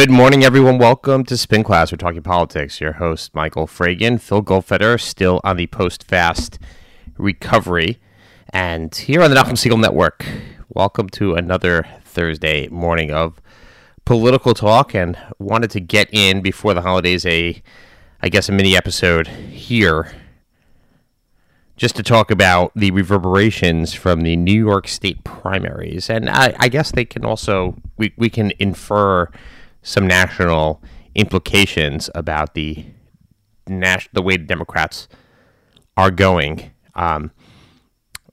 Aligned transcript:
Good 0.00 0.10
morning, 0.10 0.44
everyone. 0.44 0.78
Welcome 0.78 1.24
to 1.24 1.36
Spin 1.36 1.62
Class. 1.62 1.92
We're 1.92 1.98
talking 1.98 2.22
politics. 2.22 2.80
Your 2.80 2.94
host, 2.94 3.34
Michael 3.34 3.66
Fragin, 3.66 4.18
Phil 4.18 4.42
Goldfeder, 4.42 4.98
still 4.98 5.42
on 5.44 5.58
the 5.58 5.66
post 5.66 6.04
fast 6.04 6.58
recovery. 7.18 8.00
And 8.48 8.94
here 8.94 9.20
on 9.20 9.28
the 9.28 9.36
Nachum 9.36 9.58
Segal 9.58 9.78
Network, 9.78 10.24
welcome 10.70 11.10
to 11.10 11.34
another 11.34 11.86
Thursday 12.02 12.66
morning 12.68 13.10
of 13.10 13.42
political 14.06 14.54
talk. 14.54 14.94
And 14.94 15.18
wanted 15.38 15.70
to 15.72 15.80
get 15.80 16.08
in 16.12 16.40
before 16.40 16.72
the 16.72 16.80
holidays 16.80 17.26
a, 17.26 17.62
I 18.22 18.30
guess, 18.30 18.48
a 18.48 18.52
mini 18.52 18.74
episode 18.74 19.26
here 19.26 20.14
just 21.76 21.94
to 21.96 22.02
talk 22.02 22.30
about 22.30 22.72
the 22.74 22.90
reverberations 22.90 23.92
from 23.92 24.22
the 24.22 24.36
New 24.36 24.64
York 24.64 24.88
State 24.88 25.24
primaries. 25.24 26.08
And 26.08 26.30
I, 26.30 26.54
I 26.58 26.70
guess 26.70 26.90
they 26.90 27.04
can 27.04 27.22
also, 27.22 27.76
we, 27.98 28.14
we 28.16 28.30
can 28.30 28.54
infer 28.58 29.28
some 29.82 30.06
national 30.06 30.82
implications 31.14 32.10
about 32.14 32.54
the 32.54 32.84
nas- 33.66 34.08
the 34.12 34.22
way 34.22 34.36
the 34.36 34.44
Democrats 34.44 35.08
are 35.96 36.10
going 36.10 36.70
um, 36.94 37.30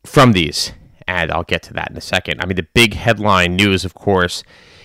from 0.06 0.34
these, 0.34 0.73
and 1.08 1.32
I'll 1.32 1.44
get 1.44 1.64
to 1.64 1.73
that 1.73 1.92
in 1.92 1.98
a 1.98 2.02
second. 2.02 2.42
I 2.42 2.46
mean, 2.46 2.56
the 2.56 2.68
big 2.73 2.94
headline 2.94 3.56
news, 3.56 3.86
of 3.86 3.94
course, 3.94 4.44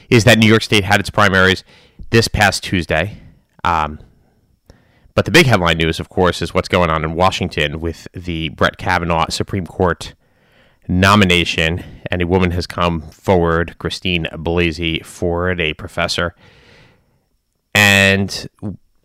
is 0.09 0.25
that 0.25 0.39
New 0.39 0.49
York 0.49 0.63
State 0.63 0.85
had 0.85 1.01
its 1.01 1.11
primaries 1.11 1.65
this 2.11 2.29
past 2.29 2.63
Tuesday. 2.63 3.19
Um, 3.65 4.01
but 5.15 5.25
the 5.25 5.31
big 5.31 5.47
headline 5.47 5.79
news, 5.79 6.01
of 6.01 6.09
course, 6.09 6.41
is 6.41 6.55
what's 6.55 6.69
going 6.69 6.91
on 6.91 7.05
in 7.05 7.15
Washington 7.15 7.81
with 7.81 8.09
the 8.13 8.49
Brett 8.51 8.79
Kavanaugh 8.79 9.27
Supreme 9.29 9.67
Court 9.67 10.15
nomination, 10.89 11.85
and 12.11 12.21
a 12.23 12.27
woman 12.27 12.51
has 12.53 12.67
come 12.67 13.03
forward, 13.11 13.79
Christine 13.79 14.27
Blasey 14.33 15.05
Ford, 15.05 15.61
a 15.61 15.75
professor, 15.75 16.35
and 17.75 18.49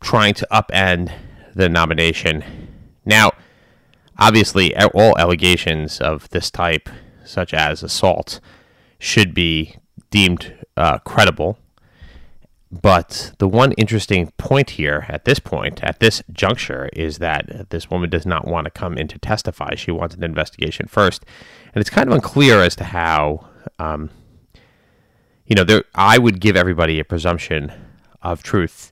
trying 0.02 0.34
to 0.36 0.48
upend 0.52 1.12
the 1.56 1.70
nomination. 1.70 2.44
Now, 3.06 3.32
obviously, 4.18 4.76
all 4.78 5.18
allegations 5.18 6.02
of 6.02 6.30
this 6.30 6.52
type, 6.52 6.90
such 7.24 7.54
as 7.54 7.84
assault, 7.84 8.40
should 9.00 9.34
be 9.34 9.78
deemed 10.10 10.54
uh, 10.76 11.00
credible. 11.00 11.58
But 12.70 13.32
the 13.38 13.48
one 13.48 13.72
interesting 13.74 14.32
point 14.38 14.72
here 14.72 15.06
at 15.08 15.24
this 15.24 15.40
point, 15.40 15.82
at 15.84 16.02
this 16.02 16.22
juncture, 16.34 16.90
is 16.92 17.20
that 17.20 17.70
this 17.70 17.90
woman 17.90 18.10
does 18.10 18.26
not 18.26 18.46
want 18.46 18.66
to 18.66 18.72
come 18.72 18.98
in 18.98 19.08
to 19.08 19.20
testify. 19.20 19.76
She 19.76 19.92
wants 19.92 20.16
an 20.16 20.24
investigation 20.24 20.88
first. 20.88 21.26
And 21.74 21.82
it's 21.82 21.90
kind 21.90 22.08
of 22.10 22.16
unclear 22.16 22.62
as 22.62 22.76
to 22.78 22.84
how, 22.84 23.48
um, 23.80 24.10
you 25.46 25.56
know, 25.56 25.64
there, 25.64 25.84
I 25.96 26.18
would 26.18 26.40
give 26.40 26.56
everybody 26.56 27.00
a 27.00 27.06
presumption 27.06 27.72
of 28.22 28.44
truth. 28.44 28.92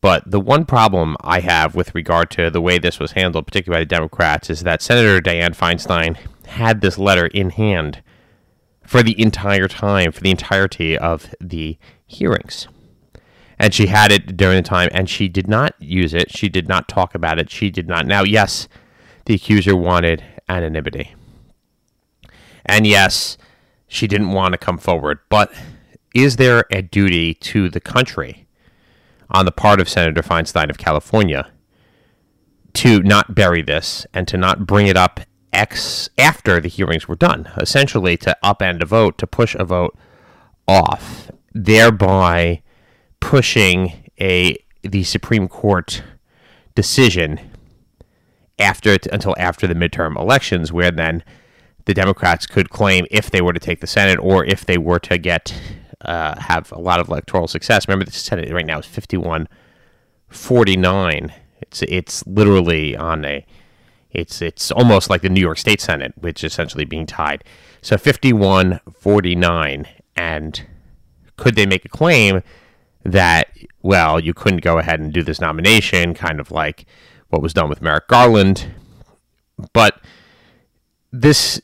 But 0.00 0.30
the 0.30 0.40
one 0.40 0.64
problem 0.66 1.16
I 1.20 1.40
have 1.40 1.74
with 1.74 1.94
regard 1.94 2.30
to 2.32 2.50
the 2.50 2.60
way 2.60 2.78
this 2.78 3.00
was 3.00 3.12
handled, 3.12 3.46
particularly 3.46 3.80
by 3.80 3.88
the 3.88 3.96
Democrats, 3.96 4.50
is 4.50 4.62
that 4.62 4.80
Senator 4.80 5.20
Dianne 5.20 5.56
Feinstein 5.56 6.16
had 6.46 6.80
this 6.80 6.96
letter 6.96 7.26
in 7.26 7.50
hand 7.50 8.02
for 8.84 9.02
the 9.02 9.20
entire 9.20 9.66
time, 9.66 10.12
for 10.12 10.20
the 10.20 10.30
entirety 10.30 10.96
of 10.96 11.34
the 11.40 11.76
hearings. 12.06 12.68
And 13.58 13.74
she 13.74 13.86
had 13.86 14.12
it 14.12 14.36
during 14.36 14.58
the 14.58 14.68
time, 14.68 14.90
and 14.92 15.10
she 15.10 15.28
did 15.28 15.48
not 15.48 15.74
use 15.80 16.14
it. 16.14 16.30
She 16.30 16.48
did 16.48 16.68
not 16.68 16.88
talk 16.88 17.14
about 17.14 17.40
it. 17.40 17.50
She 17.50 17.70
did 17.70 17.88
not. 17.88 18.06
Now, 18.06 18.22
yes, 18.22 18.68
the 19.24 19.34
accuser 19.34 19.74
wanted 19.74 20.22
anonymity. 20.48 21.15
And 22.66 22.86
yes, 22.86 23.38
she 23.88 24.06
didn't 24.06 24.32
want 24.32 24.52
to 24.52 24.58
come 24.58 24.78
forward. 24.78 25.20
But 25.28 25.52
is 26.14 26.36
there 26.36 26.64
a 26.70 26.82
duty 26.82 27.34
to 27.34 27.68
the 27.68 27.80
country 27.80 28.46
on 29.30 29.44
the 29.44 29.52
part 29.52 29.80
of 29.80 29.88
Senator 29.88 30.22
Feinstein 30.22 30.70
of 30.70 30.78
California 30.78 31.50
to 32.74 33.02
not 33.02 33.34
bury 33.34 33.62
this 33.62 34.06
and 34.12 34.28
to 34.28 34.36
not 34.36 34.66
bring 34.66 34.86
it 34.86 34.96
up 34.96 35.20
X 35.52 36.10
after 36.18 36.60
the 36.60 36.68
hearings 36.68 37.08
were 37.08 37.16
done? 37.16 37.50
Essentially, 37.56 38.16
to 38.18 38.36
upend 38.44 38.82
a 38.82 38.86
vote, 38.86 39.16
to 39.18 39.26
push 39.26 39.54
a 39.54 39.64
vote 39.64 39.96
off 40.68 41.30
thereby 41.56 42.62
pushing 43.20 44.10
a 44.20 44.56
the 44.82 45.02
Supreme 45.02 45.48
Court 45.48 46.02
decision 46.74 47.40
after 48.58 48.96
until 49.10 49.34
after 49.38 49.66
the 49.66 49.74
midterm 49.74 50.16
elections, 50.20 50.72
where 50.72 50.90
then 50.90 51.24
the 51.86 51.94
Democrats 51.94 52.46
could 52.46 52.70
claim 52.70 53.06
if 53.10 53.30
they 53.30 53.40
were 53.40 53.52
to 53.52 53.60
take 53.60 53.80
the 53.80 53.86
Senate 53.86 54.18
or 54.20 54.44
if 54.44 54.64
they 54.64 54.78
were 54.78 54.98
to 55.00 55.18
get 55.18 55.54
uh, 56.02 56.38
have 56.38 56.70
a 56.72 56.78
lot 56.78 57.00
of 57.00 57.08
electoral 57.08 57.48
success. 57.48 57.88
Remember, 57.88 58.04
the 58.04 58.12
Senate 58.12 58.52
right 58.52 58.66
now 58.66 58.78
is 58.78 58.86
51 58.86 59.48
49. 60.28 61.32
It's 61.62 61.82
it's 61.82 62.26
literally 62.26 62.96
on 62.96 63.24
a 63.24 63.46
it's 64.10 64.42
it's 64.42 64.70
almost 64.70 65.10
like 65.10 65.22
the 65.22 65.28
New 65.28 65.40
York 65.40 65.58
State 65.58 65.80
Senate, 65.80 66.12
which 66.16 66.44
is 66.44 66.52
essentially 66.52 66.84
being 66.84 67.06
tied. 67.06 67.42
So 67.80 67.96
51 67.96 68.80
49 68.92 69.86
and 70.16 70.66
could 71.36 71.54
they 71.54 71.66
make 71.66 71.84
a 71.84 71.88
claim 71.88 72.42
that, 73.04 73.48
well, 73.82 74.18
you 74.18 74.34
couldn't 74.34 74.62
go 74.62 74.78
ahead 74.78 75.00
and 75.00 75.12
do 75.12 75.22
this 75.22 75.40
nomination, 75.40 76.14
kind 76.14 76.40
of 76.40 76.50
like 76.50 76.86
what 77.28 77.42
was 77.42 77.52
done 77.52 77.68
with 77.68 77.82
Merrick 77.82 78.08
Garland? 78.08 78.74
But 79.72 80.00
this, 81.12 81.60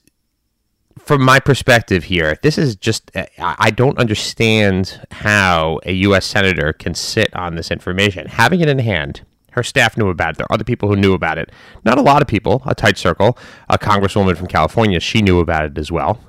from 1.05 1.23
my 1.23 1.41
perspective 1.41 2.05
here, 2.05 2.39
this 2.43 2.57
is 2.57 2.77
just, 2.77 3.11
I 3.39 3.71
don't 3.71 3.99
understand 3.99 5.05
how 5.11 5.81
a 5.85 5.93
U.S. 5.93 6.25
Senator 6.25 6.73
can 6.73 6.95
sit 6.95 7.35
on 7.35 7.57
this 7.57 7.71
information. 7.71 8.27
Having 8.29 8.61
it 8.61 8.69
in 8.69 8.79
hand, 8.79 9.23
her 9.53 9.63
staff 9.63 9.97
knew 9.97 10.09
about 10.09 10.35
it. 10.35 10.39
There 10.39 10.47
are 10.49 10.55
other 10.55 10.65
people 10.65 10.89
who 10.89 10.97
knew 10.97 11.13
about 11.13 11.39
it. 11.39 11.51
Not 11.85 11.99
a 11.99 12.03
lot 12.03 12.23
of 12.23 12.29
people, 12.29 12.63
a 12.67 12.75
tight 12.75 12.99
circle. 12.99 13.37
A 13.69 13.79
congresswoman 13.79 14.37
from 14.37 14.47
California, 14.47 15.01
she 15.01 15.23
knew 15.23 15.41
about 15.41 15.65
it 15.65 15.77
as 15.77 15.91
well. 15.91 16.21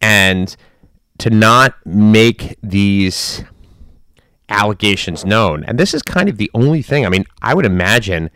And 0.00 0.54
to 1.18 1.30
not 1.30 1.74
make 1.84 2.56
these 2.62 3.44
allegations 4.48 5.24
known. 5.24 5.64
And 5.64 5.78
this 5.78 5.94
is 5.94 6.02
kind 6.02 6.28
of 6.28 6.36
the 6.36 6.50
only 6.54 6.82
thing. 6.82 7.04
I 7.04 7.08
mean, 7.08 7.24
I 7.42 7.54
would 7.54 7.66
imagine 7.66 8.30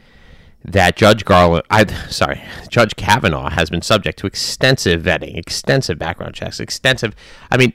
that 0.65 0.97
Judge 0.97 1.25
Garland, 1.25 1.65
I 1.71 1.84
sorry, 2.11 2.43
Judge 2.69 2.97
Kavanaugh 2.97 3.50
has 3.50 3.71
been 3.71 3.83
subject 3.83 4.19
to 4.21 4.27
extensive 4.27 5.03
vetting, 5.03 5.37
extensive 5.37 5.99
background 5.99 6.34
checks, 6.34 6.61
extensive. 6.61 7.15
I 7.50 7.56
mean, 7.56 7.73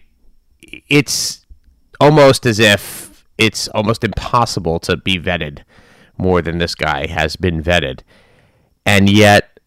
it's 0.87 1.45
almost 1.99 2.45
as 2.45 2.59
if 2.59 3.25
it's 3.37 3.67
almost 3.69 4.03
impossible 4.03 4.79
to 4.79 4.97
be 4.97 5.19
vetted 5.19 5.59
more 6.17 6.41
than 6.41 6.57
this 6.57 6.75
guy 6.75 7.07
has 7.07 7.35
been 7.35 7.61
vetted. 7.61 8.01
And 8.85 9.09
yet, 9.09 9.59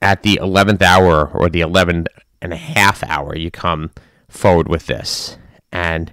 at 0.00 0.22
the 0.22 0.40
11th 0.42 0.82
hour 0.82 1.28
or 1.28 1.48
the 1.48 1.60
11 1.60 2.06
and 2.40 2.52
a 2.52 2.56
half 2.56 3.04
hour, 3.04 3.36
you 3.36 3.50
come 3.50 3.90
forward 4.28 4.68
with 4.68 4.86
this. 4.86 5.38
And 5.70 6.12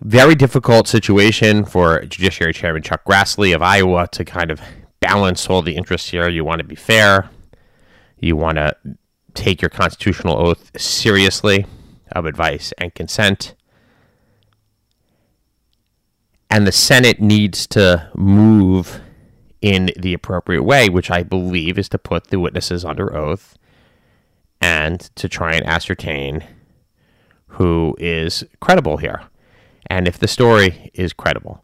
very 0.00 0.34
difficult 0.34 0.88
situation 0.88 1.64
for 1.64 2.04
Judiciary 2.04 2.52
Chairman 2.52 2.82
Chuck 2.82 3.04
Grassley 3.04 3.54
of 3.54 3.62
Iowa 3.62 4.08
to 4.12 4.24
kind 4.24 4.50
of 4.50 4.60
balance 5.06 5.48
all 5.48 5.62
the 5.62 5.76
interests 5.76 6.10
here. 6.10 6.28
You 6.28 6.44
want 6.44 6.58
to 6.58 6.64
be 6.64 6.74
fair, 6.74 7.30
you 8.18 8.34
want 8.34 8.56
to 8.56 8.74
take 9.34 9.62
your 9.62 9.68
constitutional 9.68 10.36
oath 10.36 10.72
seriously 10.80 11.66
of 12.10 12.26
advice 12.26 12.72
and 12.78 12.92
consent. 12.94 13.54
And 16.50 16.66
the 16.66 16.72
Senate 16.72 17.20
needs 17.20 17.66
to 17.68 18.10
move 18.16 19.00
in 19.60 19.90
the 19.96 20.14
appropriate 20.14 20.62
way, 20.62 20.88
which 20.88 21.10
I 21.10 21.22
believe 21.22 21.78
is 21.78 21.88
to 21.90 21.98
put 21.98 22.28
the 22.28 22.40
witnesses 22.40 22.84
under 22.84 23.14
oath 23.14 23.56
and 24.60 25.00
to 25.16 25.28
try 25.28 25.54
and 25.54 25.66
ascertain 25.66 26.44
who 27.48 27.94
is 27.98 28.44
credible 28.60 28.96
here 28.96 29.22
and 29.88 30.08
if 30.08 30.18
the 30.18 30.28
story 30.28 30.90
is 30.94 31.12
credible. 31.12 31.62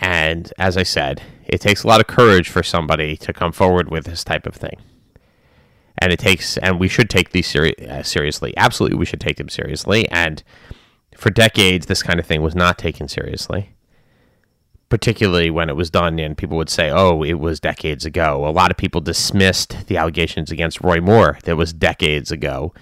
And 0.00 0.52
as 0.58 0.76
I 0.76 0.82
said, 0.82 1.22
it 1.46 1.60
takes 1.60 1.84
a 1.84 1.86
lot 1.86 2.00
of 2.00 2.06
courage 2.06 2.48
for 2.48 2.62
somebody 2.62 3.16
to 3.18 3.32
come 3.32 3.52
forward 3.52 3.90
with 3.90 4.06
this 4.06 4.24
type 4.24 4.46
of 4.46 4.54
thing. 4.54 4.80
And 5.98 6.12
it 6.12 6.18
takes, 6.18 6.56
and 6.56 6.80
we 6.80 6.88
should 6.88 7.10
take 7.10 7.30
these 7.30 7.46
seri- 7.46 7.78
uh, 7.86 8.02
seriously. 8.02 8.54
Absolutely, 8.56 8.98
we 8.98 9.04
should 9.04 9.20
take 9.20 9.36
them 9.36 9.50
seriously. 9.50 10.08
And 10.08 10.42
for 11.14 11.28
decades, 11.28 11.86
this 11.86 12.02
kind 12.02 12.18
of 12.18 12.24
thing 12.24 12.40
was 12.40 12.54
not 12.54 12.78
taken 12.78 13.08
seriously, 13.08 13.74
particularly 14.88 15.50
when 15.50 15.68
it 15.68 15.76
was 15.76 15.90
done. 15.90 16.18
And 16.18 16.38
people 16.38 16.56
would 16.56 16.70
say, 16.70 16.90
oh, 16.90 17.22
it 17.22 17.34
was 17.34 17.60
decades 17.60 18.06
ago. 18.06 18.46
A 18.48 18.50
lot 18.50 18.70
of 18.70 18.78
people 18.78 19.02
dismissed 19.02 19.86
the 19.88 19.98
allegations 19.98 20.50
against 20.50 20.80
Roy 20.80 21.00
Moore 21.00 21.38
that 21.44 21.56
was 21.56 21.74
decades 21.74 22.32
ago 22.32 22.72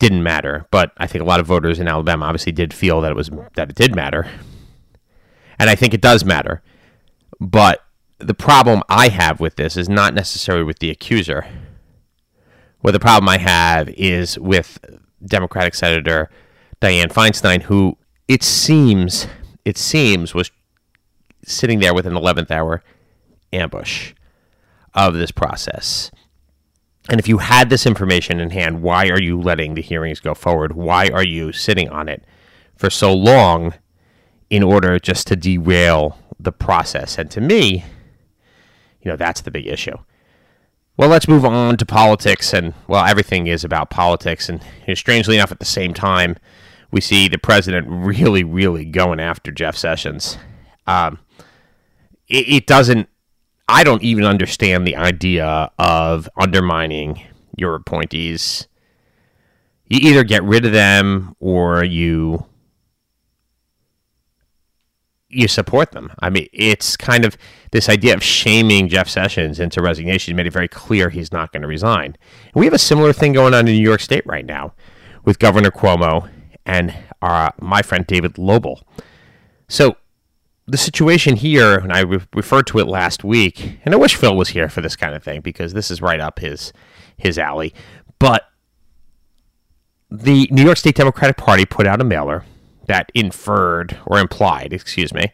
didn't 0.00 0.24
matter. 0.24 0.66
But 0.72 0.92
I 0.96 1.06
think 1.06 1.22
a 1.22 1.26
lot 1.26 1.38
of 1.38 1.46
voters 1.46 1.78
in 1.78 1.86
Alabama 1.86 2.26
obviously 2.26 2.50
did 2.52 2.74
feel 2.74 3.00
that 3.02 3.12
it 3.12 3.16
was 3.16 3.30
that 3.54 3.70
it 3.70 3.76
did 3.76 3.94
matter, 3.94 4.28
and 5.60 5.68
I 5.68 5.76
think 5.76 5.92
it 5.92 6.00
does 6.00 6.24
matter. 6.24 6.62
But 7.38 7.84
the 8.18 8.34
problem 8.34 8.82
I 8.88 9.08
have 9.08 9.40
with 9.40 9.56
this 9.56 9.76
is 9.76 9.88
not 9.88 10.14
necessarily 10.14 10.64
with 10.64 10.78
the 10.78 10.90
accuser. 10.90 11.46
What 12.80 12.92
the 12.92 12.98
problem 12.98 13.28
I 13.28 13.36
have 13.36 13.90
is 13.90 14.38
with 14.38 14.78
Democratic 15.24 15.74
Senator 15.74 16.30
Dianne 16.80 17.12
Feinstein, 17.12 17.62
who 17.62 17.98
it 18.26 18.42
seems 18.42 19.26
it 19.66 19.76
seems 19.76 20.34
was 20.34 20.50
sitting 21.44 21.78
there 21.78 21.92
with 21.92 22.06
an 22.06 22.14
11th 22.14 22.50
hour 22.50 22.82
ambush 23.52 24.14
of 24.94 25.12
this 25.14 25.30
process. 25.30 26.10
And 27.10 27.20
if 27.20 27.28
you 27.28 27.38
had 27.38 27.68
this 27.68 27.84
information 27.84 28.40
in 28.40 28.50
hand, 28.50 28.80
why 28.80 29.08
are 29.08 29.20
you 29.20 29.38
letting 29.38 29.74
the 29.74 29.82
hearings 29.82 30.20
go 30.20 30.34
forward? 30.34 30.72
Why 30.72 31.08
are 31.08 31.24
you 31.24 31.52
sitting 31.52 31.90
on 31.90 32.08
it 32.08 32.24
for 32.76 32.88
so 32.88 33.12
long 33.12 33.74
in 34.50 34.62
order 34.62 34.98
just 34.98 35.26
to 35.28 35.36
derail 35.36 36.18
the 36.38 36.52
process? 36.52 37.18
And 37.18 37.30
to 37.30 37.40
me, 37.40 37.84
you 39.02 39.10
know, 39.10 39.16
that's 39.16 39.40
the 39.40 39.50
big 39.50 39.66
issue. 39.66 39.96
Well, 40.96 41.08
let's 41.08 41.28
move 41.28 41.46
on 41.46 41.78
to 41.78 41.86
politics. 41.86 42.52
And, 42.52 42.74
well, 42.86 43.06
everything 43.06 43.46
is 43.46 43.64
about 43.64 43.88
politics. 43.88 44.48
And 44.48 44.60
you 44.62 44.88
know, 44.88 44.94
strangely 44.94 45.36
enough, 45.36 45.52
at 45.52 45.58
the 45.58 45.64
same 45.64 45.94
time, 45.94 46.36
we 46.90 47.00
see 47.00 47.28
the 47.28 47.38
president 47.38 47.86
really, 47.88 48.44
really 48.44 48.84
going 48.84 49.20
after 49.20 49.50
Jeff 49.50 49.76
Sessions. 49.76 50.36
Um, 50.86 51.20
it, 52.28 52.48
it 52.48 52.66
doesn't 52.66 53.08
I 53.72 53.84
don't 53.84 54.02
even 54.02 54.24
understand 54.24 54.84
the 54.84 54.96
idea 54.96 55.70
of 55.78 56.28
undermining 56.36 57.22
your 57.56 57.76
appointees. 57.76 58.66
You 59.86 60.10
either 60.10 60.24
get 60.24 60.42
rid 60.42 60.66
of 60.66 60.72
them 60.72 61.36
or 61.38 61.84
you 61.84 62.46
you 65.30 65.48
support 65.48 65.92
them. 65.92 66.12
I 66.18 66.28
mean, 66.28 66.48
it's 66.52 66.96
kind 66.96 67.24
of 67.24 67.36
this 67.70 67.88
idea 67.88 68.14
of 68.14 68.22
shaming 68.22 68.88
Jeff 68.88 69.08
Sessions 69.08 69.60
into 69.60 69.80
resignation. 69.80 70.32
He 70.32 70.36
made 70.36 70.46
it 70.46 70.52
very 70.52 70.68
clear 70.68 71.08
he's 71.08 71.32
not 71.32 71.52
going 71.52 71.62
to 71.62 71.68
resign. 71.68 72.16
And 72.52 72.54
we 72.54 72.66
have 72.66 72.74
a 72.74 72.78
similar 72.78 73.12
thing 73.12 73.32
going 73.32 73.54
on 73.54 73.68
in 73.68 73.74
New 73.76 73.82
York 73.82 74.00
State 74.00 74.26
right 74.26 74.44
now 74.44 74.74
with 75.24 75.38
Governor 75.38 75.70
Cuomo 75.70 76.28
and 76.66 76.94
our, 77.22 77.54
my 77.60 77.82
friend 77.82 78.06
David 78.06 78.34
Lobl. 78.34 78.82
So 79.68 79.96
the 80.66 80.76
situation 80.76 81.36
here, 81.36 81.78
and 81.78 81.92
I 81.92 82.00
re- 82.00 82.20
referred 82.34 82.66
to 82.68 82.78
it 82.78 82.86
last 82.86 83.24
week, 83.24 83.78
and 83.84 83.94
I 83.94 83.98
wish 83.98 84.16
Phil 84.16 84.36
was 84.36 84.50
here 84.50 84.68
for 84.68 84.80
this 84.80 84.96
kind 84.96 85.14
of 85.14 85.22
thing 85.22 85.40
because 85.40 85.72
this 85.72 85.90
is 85.90 86.02
right 86.02 86.20
up 86.20 86.40
his 86.40 86.72
his 87.16 87.38
alley. 87.38 87.74
But 88.18 88.44
the 90.10 90.48
New 90.50 90.64
York 90.64 90.78
State 90.78 90.96
Democratic 90.96 91.36
Party 91.36 91.64
put 91.64 91.86
out 91.86 92.00
a 92.00 92.04
mailer 92.04 92.44
that 92.90 93.12
inferred 93.14 93.96
or 94.04 94.18
implied, 94.18 94.72
excuse 94.72 95.14
me, 95.14 95.32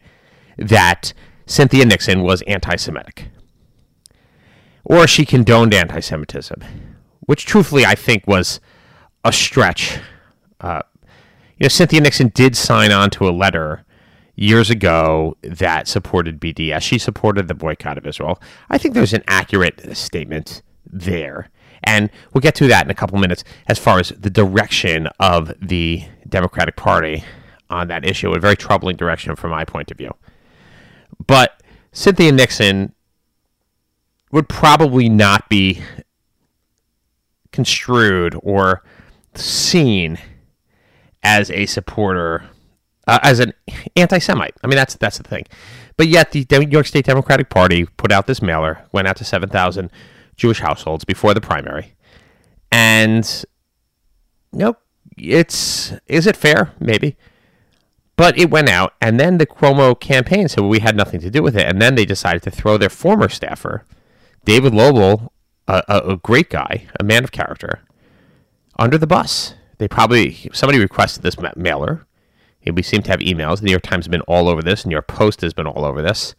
that 0.57 1.11
Cynthia 1.47 1.85
Nixon 1.85 2.21
was 2.21 2.43
anti-Semitic, 2.43 3.29
or 4.83 5.07
she 5.07 5.25
condoned 5.25 5.73
anti-Semitism, 5.73 6.61
which 7.21 7.47
truthfully 7.47 7.83
I 7.83 7.95
think 7.95 8.27
was 8.27 8.59
a 9.25 9.33
stretch. 9.33 9.97
Uh, 10.61 10.83
you 11.57 11.63
know, 11.63 11.67
Cynthia 11.69 11.99
Nixon 11.99 12.27
did 12.35 12.55
sign 12.55 12.91
on 12.91 13.09
to 13.09 13.27
a 13.27 13.31
letter 13.31 13.83
years 14.35 14.69
ago 14.69 15.35
that 15.41 15.87
supported 15.87 16.39
BDS. 16.39 16.83
She 16.83 16.99
supported 16.99 17.47
the 17.47 17.55
boycott 17.55 17.97
of 17.97 18.05
Israel. 18.05 18.39
I 18.69 18.77
think 18.77 18.93
there's 18.93 19.13
an 19.13 19.23
accurate 19.27 19.97
statement 19.97 20.61
there. 20.85 21.49
And 21.83 22.11
we'll 22.33 22.41
get 22.41 22.53
to 22.55 22.67
that 22.67 22.85
in 22.85 22.91
a 22.91 22.95
couple 22.95 23.17
minutes 23.17 23.43
as 23.65 23.79
far 23.79 23.97
as 23.97 24.09
the 24.09 24.29
direction 24.29 25.07
of 25.19 25.51
the 25.59 26.03
Democratic 26.29 26.75
Party 26.75 27.23
on 27.69 27.87
that 27.87 28.05
issue, 28.05 28.31
a 28.33 28.39
very 28.39 28.55
troubling 28.55 28.95
direction 28.95 29.35
from 29.35 29.51
my 29.51 29.65
point 29.65 29.91
of 29.91 29.97
view. 29.97 30.13
But 31.25 31.61
Cynthia 31.91 32.31
Nixon 32.31 32.93
would 34.31 34.49
probably 34.49 35.09
not 35.09 35.49
be 35.49 35.81
construed 37.51 38.37
or 38.43 38.83
seen 39.35 40.19
as 41.23 41.49
a 41.51 41.65
supporter 41.65 42.43
uh, 43.07 43.19
as 43.23 43.39
an 43.39 43.53
anti-Semite. 43.95 44.53
I 44.63 44.67
mean, 44.67 44.75
that's 44.75 44.95
that's 44.95 45.17
the 45.17 45.23
thing. 45.23 45.45
But 45.95 46.07
yet, 46.07 46.31
the 46.31 46.45
New 46.51 46.69
York 46.69 46.85
State 46.85 47.05
Democratic 47.05 47.49
Party 47.49 47.85
put 47.97 48.11
out 48.11 48.27
this 48.27 48.41
mailer, 48.41 48.85
went 48.91 49.07
out 49.07 49.17
to 49.17 49.23
seven 49.23 49.49
thousand 49.49 49.89
Jewish 50.35 50.59
households 50.59 51.03
before 51.03 51.33
the 51.33 51.41
primary, 51.41 51.93
and 52.71 53.45
you 54.51 54.59
know, 54.59 54.77
it's 55.17 55.93
is 56.05 56.27
it 56.27 56.37
fair? 56.37 56.73
Maybe. 56.79 57.15
But 58.17 58.37
it 58.37 58.49
went 58.49 58.69
out, 58.69 58.93
and 58.99 59.19
then 59.19 59.37
the 59.37 59.45
Cuomo 59.45 59.97
campaign 59.97 60.49
said 60.49 60.61
well, 60.61 60.69
we 60.69 60.79
had 60.79 60.97
nothing 60.97 61.21
to 61.21 61.29
do 61.29 61.41
with 61.41 61.55
it, 61.55 61.65
and 61.65 61.81
then 61.81 61.95
they 61.95 62.05
decided 62.05 62.43
to 62.43 62.51
throw 62.51 62.77
their 62.77 62.89
former 62.89 63.29
staffer, 63.29 63.85
David 64.43 64.73
Lobl, 64.73 65.29
a, 65.67 65.83
a, 65.87 65.97
a 65.99 66.17
great 66.17 66.49
guy, 66.49 66.87
a 66.99 67.03
man 67.03 67.23
of 67.23 67.31
character, 67.31 67.81
under 68.77 68.97
the 68.97 69.07
bus. 69.07 69.53
They 69.77 69.87
probably 69.87 70.49
somebody 70.51 70.79
requested 70.79 71.23
this 71.23 71.37
mailer 71.55 72.07
we 72.71 72.83
seem 72.83 73.01
to 73.03 73.11
have 73.11 73.19
emails. 73.19 73.59
The 73.59 73.65
New 73.65 73.71
York 73.71 73.83
Times 73.83 74.05
has 74.05 74.11
been 74.11 74.21
all 74.21 74.47
over 74.47 74.61
this. 74.61 74.85
New 74.85 74.93
York 74.93 75.07
Post 75.07 75.41
has 75.41 75.53
been 75.53 75.67
all 75.67 75.85
over 75.85 76.01
this. 76.01 76.35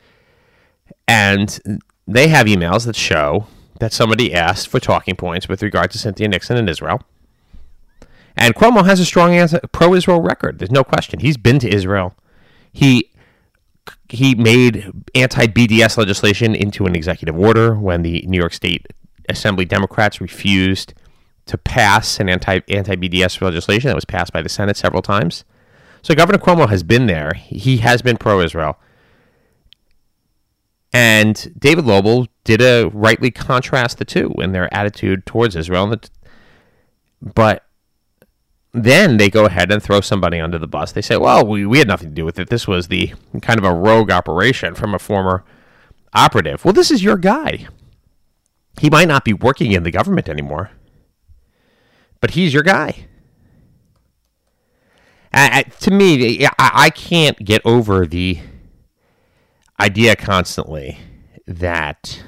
And 1.07 1.81
they 2.07 2.29
have 2.29 2.47
emails 2.47 2.87
that 2.87 2.97
show 2.97 3.47
that 3.81 3.93
somebody 3.93 4.35
asked 4.35 4.69
for 4.69 4.81
talking 4.81 5.17
points 5.17 5.49
with 5.49 5.63
regard 5.63 5.91
to 5.93 5.99
Cynthia 5.99 6.29
Nixon 6.29 6.57
and 6.57 6.69
Israel. 6.69 7.03
And 8.39 8.55
Cuomo 8.55 8.87
has 8.87 9.01
a 9.01 9.05
strong 9.05 9.37
pro 9.73 9.95
Israel 9.95 10.21
record. 10.21 10.59
There's 10.59 10.71
no 10.71 10.85
question. 10.85 11.21
He's 11.21 11.37
been 11.37 11.59
to 11.59 11.69
Israel. 11.69 12.15
He 12.73 13.11
he 14.09 14.35
made 14.35 14.91
anti 15.15 15.47
BDS 15.47 15.97
legislation 15.97 16.55
into 16.55 16.87
an 16.87 16.95
executive 16.95 17.39
order 17.39 17.75
when 17.75 18.03
the 18.03 18.23
New 18.27 18.39
York 18.39 18.53
State 18.53 18.87
Assembly 19.29 19.65
Democrats 19.65 20.21
refused 20.21 20.95
to 21.47 21.59
pass 21.59 22.21
an 22.21 22.29
anti 22.29 22.61
anti 22.69 22.97
BDS 22.97 23.41
legislation 23.41 23.89
that 23.89 23.95
was 23.95 24.05
passed 24.05 24.33
by 24.33 24.41
the 24.41 24.49
Senate 24.49 24.77
several 24.77 25.03
times. 25.03 25.45
So 26.03 26.15
Governor 26.15 26.39
Cuomo 26.39 26.69
has 26.69 26.83
been 26.83 27.07
there. 27.07 27.33
He 27.35 27.79
has 27.79 28.03
been 28.03 28.17
pro-Israel. 28.17 28.79
And 30.93 31.53
David 31.59 31.85
Lobl 31.85 32.29
did 32.45 32.63
a 32.63 32.89
rightly 32.95 33.31
contrast 33.31 33.99
the 33.99 34.05
two 34.05 34.33
in 34.39 34.53
their 34.53 34.73
attitude 34.73 35.27
towards 35.27 35.57
Israel. 35.57 35.95
But 37.21 37.65
then 38.85 39.17
they 39.17 39.31
go 39.31 39.47
ahead 39.47 39.71
and 39.73 39.83
throw 39.83 40.01
somebody 40.01 40.39
under 40.41 40.59
the 40.59 40.67
bus. 40.67 40.93
They 40.93 41.03
say, 41.03 41.17
well, 41.17 41.47
we, 41.47 41.65
we 41.67 41.79
had 41.79 41.89
nothing 41.89 42.09
to 42.11 42.15
do 42.15 42.25
with 42.25 42.39
it. 42.39 42.49
This 42.51 42.67
was 42.67 42.89
the 42.89 43.13
kind 43.43 43.59
of 43.59 43.65
a 43.65 43.73
rogue 43.73 44.11
operation 44.11 44.75
from 44.75 44.95
a 44.95 44.99
former 44.99 45.45
operative. 46.13 46.65
Well, 46.65 46.75
this 46.75 46.91
is 46.91 47.03
your 47.03 47.17
guy. 47.17 47.67
He 48.81 48.91
might 48.91 49.09
not 49.09 49.25
be 49.25 49.33
working 49.33 49.73
in 49.73 49.83
the 49.83 49.91
government 49.91 50.29
anymore, 50.29 50.71
but 52.21 52.33
he's 52.33 52.55
your 52.55 52.63
guy. 52.63 53.07
To 55.33 55.91
me, 55.91 56.45
I, 56.47 56.51
I 56.59 56.91
can't 56.91 57.39
get 57.45 57.63
over 57.65 58.07
the 58.07 58.39
idea 59.81 60.17
constantly 60.17 60.99
that 61.47 62.23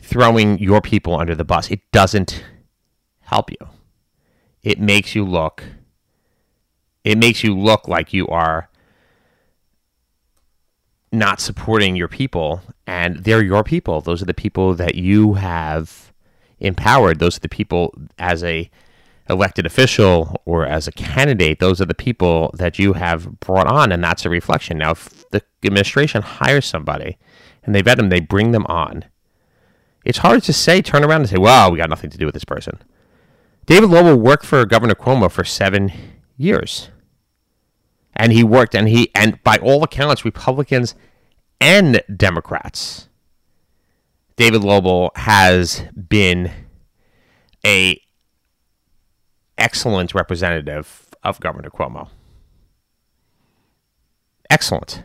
throwing 0.00 0.58
your 0.58 0.80
people 0.80 1.18
under 1.18 1.34
the 1.34 1.44
bus 1.44 1.70
it 1.70 1.80
doesn't 1.92 2.44
help 3.20 3.50
you. 3.50 3.75
It 4.66 4.80
makes 4.80 5.14
you 5.14 5.24
look. 5.24 5.62
It 7.04 7.18
makes 7.18 7.44
you 7.44 7.56
look 7.56 7.86
like 7.86 8.12
you 8.12 8.26
are 8.26 8.68
not 11.12 11.38
supporting 11.38 11.94
your 11.94 12.08
people, 12.08 12.62
and 12.84 13.22
they're 13.22 13.44
your 13.44 13.62
people. 13.62 14.00
Those 14.00 14.22
are 14.22 14.26
the 14.26 14.34
people 14.34 14.74
that 14.74 14.96
you 14.96 15.34
have 15.34 16.12
empowered. 16.58 17.20
Those 17.20 17.36
are 17.36 17.40
the 17.40 17.48
people 17.48 17.94
as 18.18 18.42
a 18.42 18.68
elected 19.30 19.66
official 19.66 20.42
or 20.44 20.66
as 20.66 20.88
a 20.88 20.92
candidate, 20.92 21.60
those 21.60 21.80
are 21.80 21.86
the 21.86 21.94
people 21.94 22.50
that 22.54 22.76
you 22.76 22.94
have 22.94 23.38
brought 23.38 23.68
on, 23.68 23.92
and 23.92 24.02
that's 24.02 24.24
a 24.24 24.30
reflection. 24.30 24.78
Now, 24.78 24.92
if 24.92 25.28
the 25.30 25.42
administration 25.64 26.22
hires 26.22 26.64
somebody 26.64 27.18
and 27.62 27.72
they 27.72 27.82
vet 27.82 27.98
them, 27.98 28.08
they 28.08 28.20
bring 28.20 28.50
them 28.50 28.66
on. 28.66 29.04
It's 30.04 30.18
hard 30.18 30.42
to 30.44 30.52
say, 30.52 30.82
turn 30.82 31.04
around 31.04 31.20
and 31.20 31.30
say, 31.30 31.38
well, 31.38 31.70
we 31.70 31.78
got 31.78 31.90
nothing 31.90 32.10
to 32.10 32.18
do 32.18 32.26
with 32.26 32.34
this 32.34 32.44
person. 32.44 32.80
David 33.66 33.90
Lobl 33.90 34.18
worked 34.18 34.46
for 34.46 34.64
Governor 34.64 34.94
Cuomo 34.94 35.30
for 35.30 35.44
seven 35.44 35.92
years. 36.36 36.88
And 38.14 38.32
he 38.32 38.42
worked, 38.42 38.74
and 38.74 38.88
he, 38.88 39.10
and 39.14 39.42
by 39.42 39.58
all 39.58 39.82
accounts, 39.82 40.24
Republicans 40.24 40.94
and 41.60 42.00
Democrats, 42.14 43.08
David 44.36 44.62
Lobl 44.62 45.10
has 45.16 45.84
been 46.08 46.50
a 47.64 48.00
excellent 49.58 50.14
representative 50.14 51.08
of 51.22 51.40
Governor 51.40 51.70
Cuomo. 51.70 52.08
Excellent. 54.48 55.02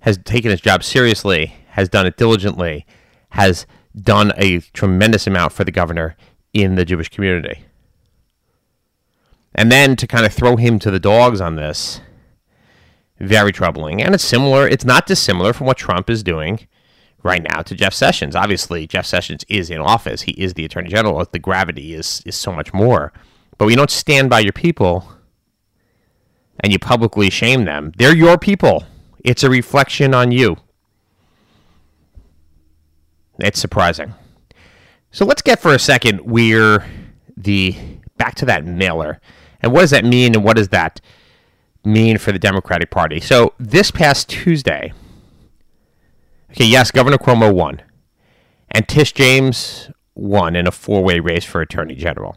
Has 0.00 0.18
taken 0.18 0.50
his 0.50 0.60
job 0.60 0.84
seriously, 0.84 1.56
has 1.70 1.88
done 1.88 2.06
it 2.06 2.16
diligently, 2.16 2.86
has 3.30 3.66
done 4.00 4.32
a 4.36 4.60
tremendous 4.60 5.26
amount 5.26 5.52
for 5.52 5.64
the 5.64 5.72
governor 5.72 6.16
in 6.56 6.74
the 6.74 6.84
Jewish 6.84 7.10
community. 7.10 7.64
And 9.54 9.70
then 9.70 9.96
to 9.96 10.06
kind 10.06 10.24
of 10.24 10.32
throw 10.32 10.56
him 10.56 10.78
to 10.80 10.90
the 10.90 10.98
dogs 10.98 11.40
on 11.40 11.56
this, 11.56 12.00
very 13.18 13.52
troubling. 13.52 14.02
And 14.02 14.14
it's 14.14 14.24
similar, 14.24 14.66
it's 14.66 14.84
not 14.84 15.06
dissimilar 15.06 15.52
from 15.52 15.66
what 15.66 15.76
Trump 15.76 16.08
is 16.08 16.22
doing 16.22 16.66
right 17.22 17.42
now 17.42 17.60
to 17.62 17.74
Jeff 17.74 17.92
Sessions. 17.92 18.34
Obviously, 18.34 18.86
Jeff 18.86 19.04
Sessions 19.04 19.44
is 19.48 19.70
in 19.70 19.78
office. 19.78 20.22
He 20.22 20.32
is 20.32 20.54
the 20.54 20.64
attorney 20.64 20.88
general. 20.88 21.24
The 21.30 21.38
gravity 21.38 21.94
is 21.94 22.22
is 22.24 22.36
so 22.36 22.52
much 22.52 22.72
more. 22.72 23.12
But 23.58 23.66
when 23.66 23.72
you 23.72 23.76
don't 23.76 23.90
stand 23.90 24.30
by 24.30 24.40
your 24.40 24.52
people, 24.52 25.08
and 26.60 26.72
you 26.72 26.78
publicly 26.78 27.30
shame 27.30 27.64
them, 27.64 27.92
they're 27.98 28.16
your 28.16 28.38
people. 28.38 28.84
It's 29.22 29.42
a 29.42 29.50
reflection 29.50 30.14
on 30.14 30.32
you. 30.32 30.56
It's 33.38 33.60
surprising. 33.60 34.14
So 35.16 35.24
let's 35.24 35.40
get 35.40 35.60
for 35.60 35.72
a 35.72 35.78
second 35.78 36.30
where 36.30 36.86
the 37.38 37.74
back 38.18 38.34
to 38.34 38.44
that 38.44 38.66
mailer. 38.66 39.18
And 39.62 39.72
what 39.72 39.80
does 39.80 39.88
that 39.92 40.04
mean 40.04 40.34
and 40.34 40.44
what 40.44 40.56
does 40.56 40.68
that 40.68 41.00
mean 41.86 42.18
for 42.18 42.32
the 42.32 42.38
Democratic 42.38 42.90
Party? 42.90 43.18
So 43.20 43.54
this 43.58 43.90
past 43.90 44.28
Tuesday, 44.28 44.92
okay, 46.50 46.66
yes, 46.66 46.90
Governor 46.90 47.16
Cuomo 47.16 47.50
won. 47.50 47.80
And 48.70 48.86
Tish 48.86 49.12
James 49.12 49.90
won 50.14 50.54
in 50.54 50.66
a 50.66 50.70
four 50.70 51.02
way 51.02 51.18
race 51.18 51.46
for 51.46 51.62
Attorney 51.62 51.94
General. 51.94 52.36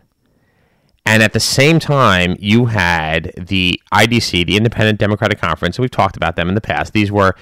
And 1.05 1.21
at 1.21 1.33
the 1.33 1.41
same 1.41 1.79
time, 1.79 2.37
you 2.39 2.67
had 2.67 3.33
the 3.35 3.81
IDC, 3.93 4.45
the 4.45 4.55
Independent 4.55 4.99
Democratic 4.99 5.37
Conference, 5.37 5.75
and 5.75 5.83
we've 5.83 5.91
talked 5.91 6.15
about 6.15 6.37
them 6.37 6.47
in 6.47 6.55
the 6.55 6.61
past. 6.61 6.93
These 6.93 7.11
were 7.11 7.35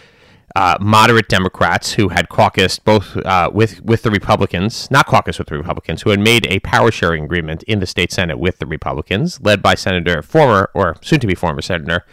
uh, 0.57 0.75
moderate 0.81 1.27
Democrats 1.27 1.93
who 1.93 2.07
had 2.07 2.29
caucused 2.29 2.83
both 2.83 3.15
uh, 3.17 3.47
with 3.53 3.79
with 3.83 4.01
the 4.01 4.09
Republicans, 4.09 4.89
not 4.89 5.05
caucused 5.05 5.37
with 5.37 5.49
the 5.49 5.55
Republicans, 5.55 6.01
who 6.01 6.09
had 6.09 6.19
made 6.19 6.47
a 6.47 6.57
power 6.61 6.89
sharing 6.89 7.23
agreement 7.23 7.61
in 7.63 7.79
the 7.79 7.85
state 7.85 8.11
Senate 8.11 8.39
with 8.39 8.57
the 8.57 8.65
Republicans, 8.65 9.39
led 9.41 9.61
by 9.61 9.75
Senator 9.75 10.23
former 10.23 10.71
or 10.73 10.95
soon 11.03 11.19
to 11.19 11.27
be 11.27 11.35
former 11.35 11.61
Senator 11.61 12.03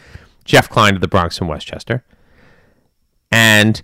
Jeff 0.44 0.68
Klein 0.68 0.94
of 0.94 1.00
the 1.00 1.08
Bronx 1.08 1.38
and 1.38 1.48
Westchester, 1.48 2.04
and 3.32 3.80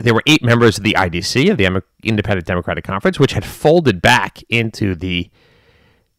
there 0.00 0.12
were 0.12 0.24
eight 0.26 0.42
members 0.42 0.78
of 0.78 0.82
the 0.82 0.96
IDC 0.98 1.52
of 1.52 1.56
the 1.56 1.82
Independent 2.02 2.48
Democratic 2.48 2.82
Conference, 2.82 3.20
which 3.20 3.34
had 3.34 3.44
folded 3.44 4.02
back 4.02 4.42
into 4.48 4.96
the 4.96 5.30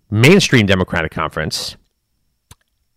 mainstream 0.09 0.65
Democratic 0.65 1.11
Conference 1.11 1.75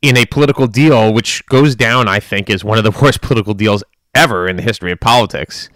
in 0.02 0.16
a 0.16 0.26
political 0.26 0.66
deal 0.66 1.12
which 1.12 1.44
goes 1.46 1.74
down, 1.74 2.08
I 2.08 2.20
think, 2.20 2.50
as 2.50 2.64
one 2.64 2.78
of 2.78 2.84
the 2.84 2.90
worst 3.02 3.20
political 3.20 3.54
deals 3.54 3.82
ever 4.14 4.48
in 4.48 4.56
the 4.56 4.62
history 4.62 4.92
of 4.92 5.00
politics. 5.00 5.68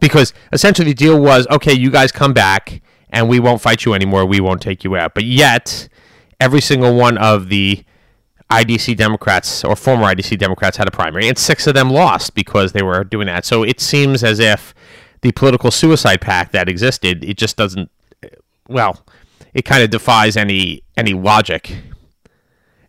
Because 0.00 0.34
essentially 0.52 0.88
the 0.88 0.94
deal 0.94 1.20
was 1.20 1.46
okay, 1.50 1.72
you 1.72 1.90
guys 1.90 2.12
come 2.12 2.32
back 2.32 2.82
and 3.10 3.28
we 3.28 3.38
won't 3.38 3.60
fight 3.60 3.84
you 3.84 3.94
anymore, 3.94 4.26
we 4.26 4.40
won't 4.40 4.60
take 4.60 4.84
you 4.84 4.96
out. 4.96 5.14
But 5.14 5.24
yet, 5.24 5.88
every 6.40 6.60
single 6.60 6.96
one 6.96 7.16
of 7.16 7.48
the 7.48 7.84
IDC 8.50 8.96
Democrats 8.96 9.64
or 9.64 9.76
former 9.76 10.04
IDC 10.04 10.38
Democrats 10.38 10.76
had 10.76 10.88
a 10.88 10.90
primary, 10.90 11.28
and 11.28 11.38
six 11.38 11.66
of 11.66 11.74
them 11.74 11.90
lost 11.90 12.34
because 12.34 12.72
they 12.72 12.82
were 12.82 13.04
doing 13.04 13.26
that. 13.26 13.44
So 13.44 13.62
it 13.62 13.80
seems 13.80 14.22
as 14.22 14.40
if 14.40 14.74
the 15.22 15.32
political 15.32 15.70
suicide 15.70 16.20
pact 16.20 16.52
that 16.52 16.68
existed, 16.68 17.24
it 17.24 17.38
just 17.38 17.56
doesn't, 17.56 17.90
well, 18.68 19.04
it 19.54 19.64
kind 19.64 19.82
of 19.82 19.90
defies 19.90 20.36
any 20.36 20.82
any 20.96 21.14
logic, 21.14 21.76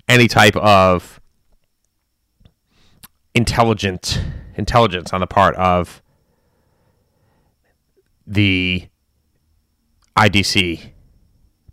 any 0.08 0.28
type 0.28 0.56
of 0.56 1.20
intelligent 3.34 4.22
intelligence 4.56 5.12
on 5.14 5.20
the 5.20 5.28
part 5.28 5.56
of 5.56 6.02
the 8.26 8.88
IDC 10.18 10.92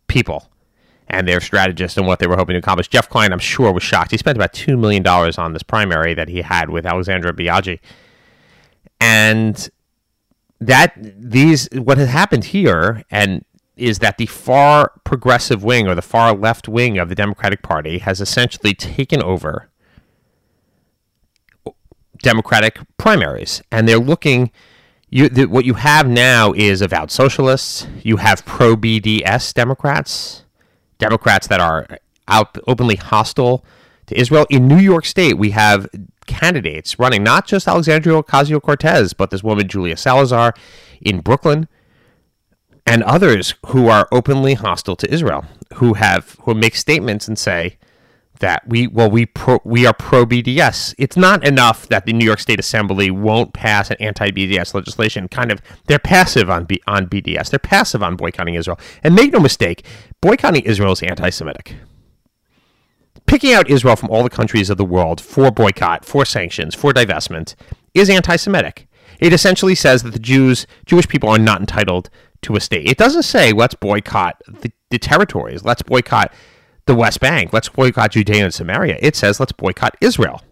people 0.08 0.50
and 1.08 1.28
their 1.28 1.40
strategists 1.40 1.96
and 1.96 2.06
what 2.06 2.18
they 2.18 2.26
were 2.26 2.36
hoping 2.36 2.54
to 2.54 2.58
accomplish. 2.58 2.88
Jeff 2.88 3.08
Klein, 3.08 3.32
I'm 3.32 3.38
sure, 3.38 3.72
was 3.72 3.82
shocked. 3.82 4.10
He 4.10 4.16
spent 4.16 4.36
about 4.36 4.52
$2 4.52 4.78
million 4.78 5.06
on 5.06 5.52
this 5.52 5.62
primary 5.62 6.14
that 6.14 6.28
he 6.28 6.42
had 6.42 6.70
with 6.70 6.86
Alexandra 6.86 7.32
Biaggi. 7.32 7.80
And 9.00 9.68
that 10.60 10.94
these 10.96 11.68
what 11.72 11.98
has 11.98 12.08
happened 12.08 12.44
here 12.44 13.02
and 13.10 13.44
is 13.82 13.98
that 13.98 14.16
the 14.16 14.26
far 14.26 14.92
progressive 15.02 15.64
wing 15.64 15.88
or 15.88 15.96
the 15.96 16.02
far 16.02 16.32
left 16.34 16.68
wing 16.68 16.98
of 16.98 17.08
the 17.08 17.16
Democratic 17.16 17.62
Party 17.62 17.98
has 17.98 18.20
essentially 18.20 18.74
taken 18.74 19.20
over 19.20 19.68
Democratic 22.22 22.78
primaries, 22.96 23.60
and 23.72 23.88
they're 23.88 23.98
looking. 23.98 24.52
You, 25.10 25.28
the, 25.28 25.44
what 25.46 25.66
you 25.66 25.74
have 25.74 26.08
now 26.08 26.52
is 26.52 26.80
avowed 26.80 27.10
socialists. 27.10 27.86
You 28.02 28.16
have 28.16 28.46
pro 28.46 28.76
BDS 28.76 29.52
Democrats, 29.52 30.44
Democrats 30.98 31.48
that 31.48 31.60
are 31.60 31.86
out 32.28 32.56
openly 32.66 32.96
hostile 32.96 33.64
to 34.06 34.18
Israel. 34.18 34.46
In 34.48 34.68
New 34.68 34.78
York 34.78 35.04
State, 35.04 35.36
we 35.36 35.50
have 35.50 35.88
candidates 36.26 36.98
running, 36.98 37.24
not 37.24 37.46
just 37.46 37.66
Alexandria 37.66 38.22
Ocasio 38.22 38.62
Cortez, 38.62 39.12
but 39.12 39.30
this 39.30 39.42
woman 39.42 39.66
Julia 39.66 39.96
Salazar 39.96 40.54
in 41.00 41.20
Brooklyn 41.20 41.68
and 42.86 43.02
others 43.02 43.54
who 43.66 43.88
are 43.88 44.08
openly 44.10 44.54
hostile 44.54 44.96
to 44.96 45.12
Israel, 45.12 45.44
who 45.74 45.94
have 45.94 46.36
who 46.42 46.54
make 46.54 46.76
statements 46.76 47.28
and 47.28 47.38
say 47.38 47.78
that 48.40 48.66
we 48.66 48.88
well 48.88 49.10
we 49.10 49.24
pro, 49.24 49.60
we 49.64 49.86
are 49.86 49.94
pro 49.94 50.26
BDS. 50.26 50.94
It's 50.98 51.16
not 51.16 51.46
enough 51.46 51.88
that 51.88 52.06
the 52.06 52.12
New 52.12 52.24
York 52.24 52.40
State 52.40 52.58
Assembly 52.58 53.10
won't 53.10 53.52
pass 53.52 53.90
an 53.90 53.96
anti 54.00 54.30
BDS 54.30 54.74
legislation. 54.74 55.28
Kind 55.28 55.52
of 55.52 55.62
they're 55.86 55.98
passive 55.98 56.50
on 56.50 56.64
B, 56.64 56.80
on 56.86 57.06
BDS. 57.06 57.50
They're 57.50 57.58
passive 57.58 58.02
on 58.02 58.16
boycotting 58.16 58.54
Israel. 58.54 58.78
And 59.02 59.14
make 59.14 59.32
no 59.32 59.40
mistake, 59.40 59.86
boycotting 60.20 60.62
Israel 60.62 60.92
is 60.92 61.02
anti-Semitic. 61.02 61.76
Picking 63.26 63.52
out 63.52 63.70
Israel 63.70 63.96
from 63.96 64.10
all 64.10 64.24
the 64.24 64.30
countries 64.30 64.68
of 64.68 64.76
the 64.76 64.84
world 64.84 65.20
for 65.20 65.50
boycott, 65.52 66.04
for 66.04 66.24
sanctions, 66.24 66.74
for 66.74 66.92
divestment 66.92 67.54
is 67.94 68.10
anti-Semitic. 68.10 68.88
It 69.20 69.32
essentially 69.32 69.76
says 69.76 70.02
that 70.02 70.12
the 70.12 70.18
Jews, 70.18 70.66
Jewish 70.84 71.06
people, 71.06 71.28
are 71.28 71.38
not 71.38 71.60
entitled 71.60 72.10
to 72.42 72.56
a 72.56 72.60
state. 72.60 72.88
It 72.88 72.98
doesn't 72.98 73.22
say 73.22 73.52
let's 73.52 73.74
boycott 73.74 74.40
the, 74.48 74.72
the 74.90 74.98
territories, 74.98 75.64
let's 75.64 75.82
boycott 75.82 76.32
the 76.86 76.94
West 76.94 77.20
Bank, 77.20 77.52
let's 77.52 77.68
boycott 77.68 78.12
Judea 78.12 78.44
and 78.44 78.54
Samaria. 78.54 78.98
It 79.00 79.16
says 79.16 79.40
let's 79.40 79.52
boycott 79.52 79.96
Israel. 80.00 80.42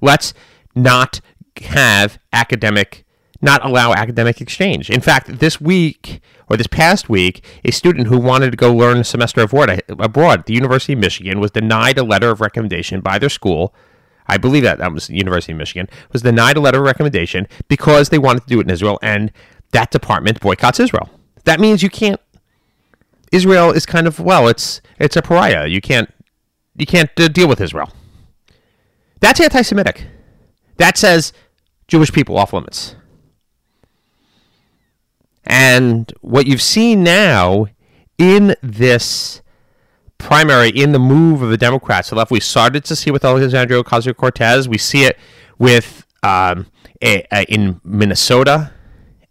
Let's 0.00 0.34
not 0.74 1.20
have 1.60 2.18
academic 2.32 3.04
not 3.42 3.64
allow 3.64 3.92
academic 3.92 4.40
exchange. 4.40 4.88
In 4.88 5.00
fact, 5.00 5.40
this 5.40 5.60
week 5.60 6.20
or 6.48 6.56
this 6.56 6.68
past 6.68 7.08
week, 7.08 7.44
a 7.64 7.72
student 7.72 8.06
who 8.06 8.18
wanted 8.18 8.52
to 8.52 8.56
go 8.56 8.72
learn 8.72 8.98
a 8.98 9.04
semester 9.04 9.40
abroad, 9.42 9.82
abroad 9.88 10.40
at 10.40 10.46
the 10.46 10.54
University 10.54 10.92
of 10.92 11.00
Michigan 11.00 11.40
was 11.40 11.50
denied 11.50 11.98
a 11.98 12.04
letter 12.04 12.30
of 12.30 12.40
recommendation 12.40 13.00
by 13.00 13.18
their 13.18 13.28
school. 13.28 13.74
I 14.28 14.38
believe 14.38 14.62
that 14.62 14.78
that 14.78 14.92
was 14.92 15.08
the 15.08 15.16
University 15.16 15.50
of 15.52 15.58
Michigan 15.58 15.88
was 16.12 16.22
denied 16.22 16.56
a 16.56 16.60
letter 16.60 16.78
of 16.78 16.84
recommendation 16.84 17.48
because 17.66 18.10
they 18.10 18.18
wanted 18.18 18.44
to 18.44 18.48
do 18.48 18.60
it 18.60 18.64
in 18.64 18.70
Israel, 18.70 18.98
and 19.02 19.32
that 19.72 19.90
department 19.90 20.40
boycotts 20.40 20.78
Israel. 20.78 21.10
That 21.44 21.60
means 21.60 21.82
you 21.82 21.90
can't. 21.90 22.20
Israel 23.30 23.70
is 23.70 23.86
kind 23.86 24.06
of 24.06 24.20
well, 24.20 24.48
it's 24.48 24.80
it's 24.98 25.16
a 25.16 25.22
pariah. 25.22 25.66
You 25.66 25.80
can't 25.80 26.12
you 26.76 26.86
can't 26.86 27.10
uh, 27.18 27.28
deal 27.28 27.48
with 27.48 27.60
Israel. 27.60 27.90
That's 29.20 29.40
anti-Semitic. 29.40 30.06
That 30.76 30.98
says 30.98 31.32
Jewish 31.86 32.12
people 32.12 32.36
off 32.36 32.52
limits. 32.52 32.96
And 35.44 36.12
what 36.20 36.46
you've 36.46 36.62
seen 36.62 37.02
now 37.02 37.66
in 38.18 38.54
this 38.62 39.42
primary, 40.18 40.70
in 40.70 40.92
the 40.92 40.98
move 40.98 41.42
of 41.42 41.50
the 41.50 41.56
Democrats 41.56 42.08
to 42.08 42.14
the 42.14 42.18
left, 42.20 42.30
we 42.30 42.40
started 42.40 42.84
to 42.84 42.96
see 42.96 43.10
with 43.10 43.24
Alexandria 43.24 43.82
Ocasio 43.82 44.16
Cortez. 44.16 44.68
We 44.68 44.78
see 44.78 45.04
it 45.04 45.18
with 45.58 46.06
um, 46.22 46.66
a, 47.02 47.26
a, 47.32 47.44
in 47.52 47.80
Minnesota, 47.84 48.72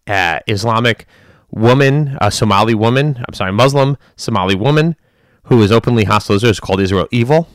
uh, 0.07 0.39
Islamic 0.47 1.07
woman, 1.51 2.17
a 2.21 2.31
Somali 2.31 2.73
woman, 2.73 3.23
I'm 3.27 3.33
sorry, 3.33 3.51
Muslim 3.51 3.97
Somali 4.15 4.55
woman 4.55 4.95
who 5.45 5.61
is 5.61 5.71
openly 5.71 6.05
hostile 6.05 6.33
to 6.33 6.37
Israel, 6.37 6.51
is 6.51 6.59
called 6.59 6.81
Israel 6.81 7.07
Evil. 7.11 7.47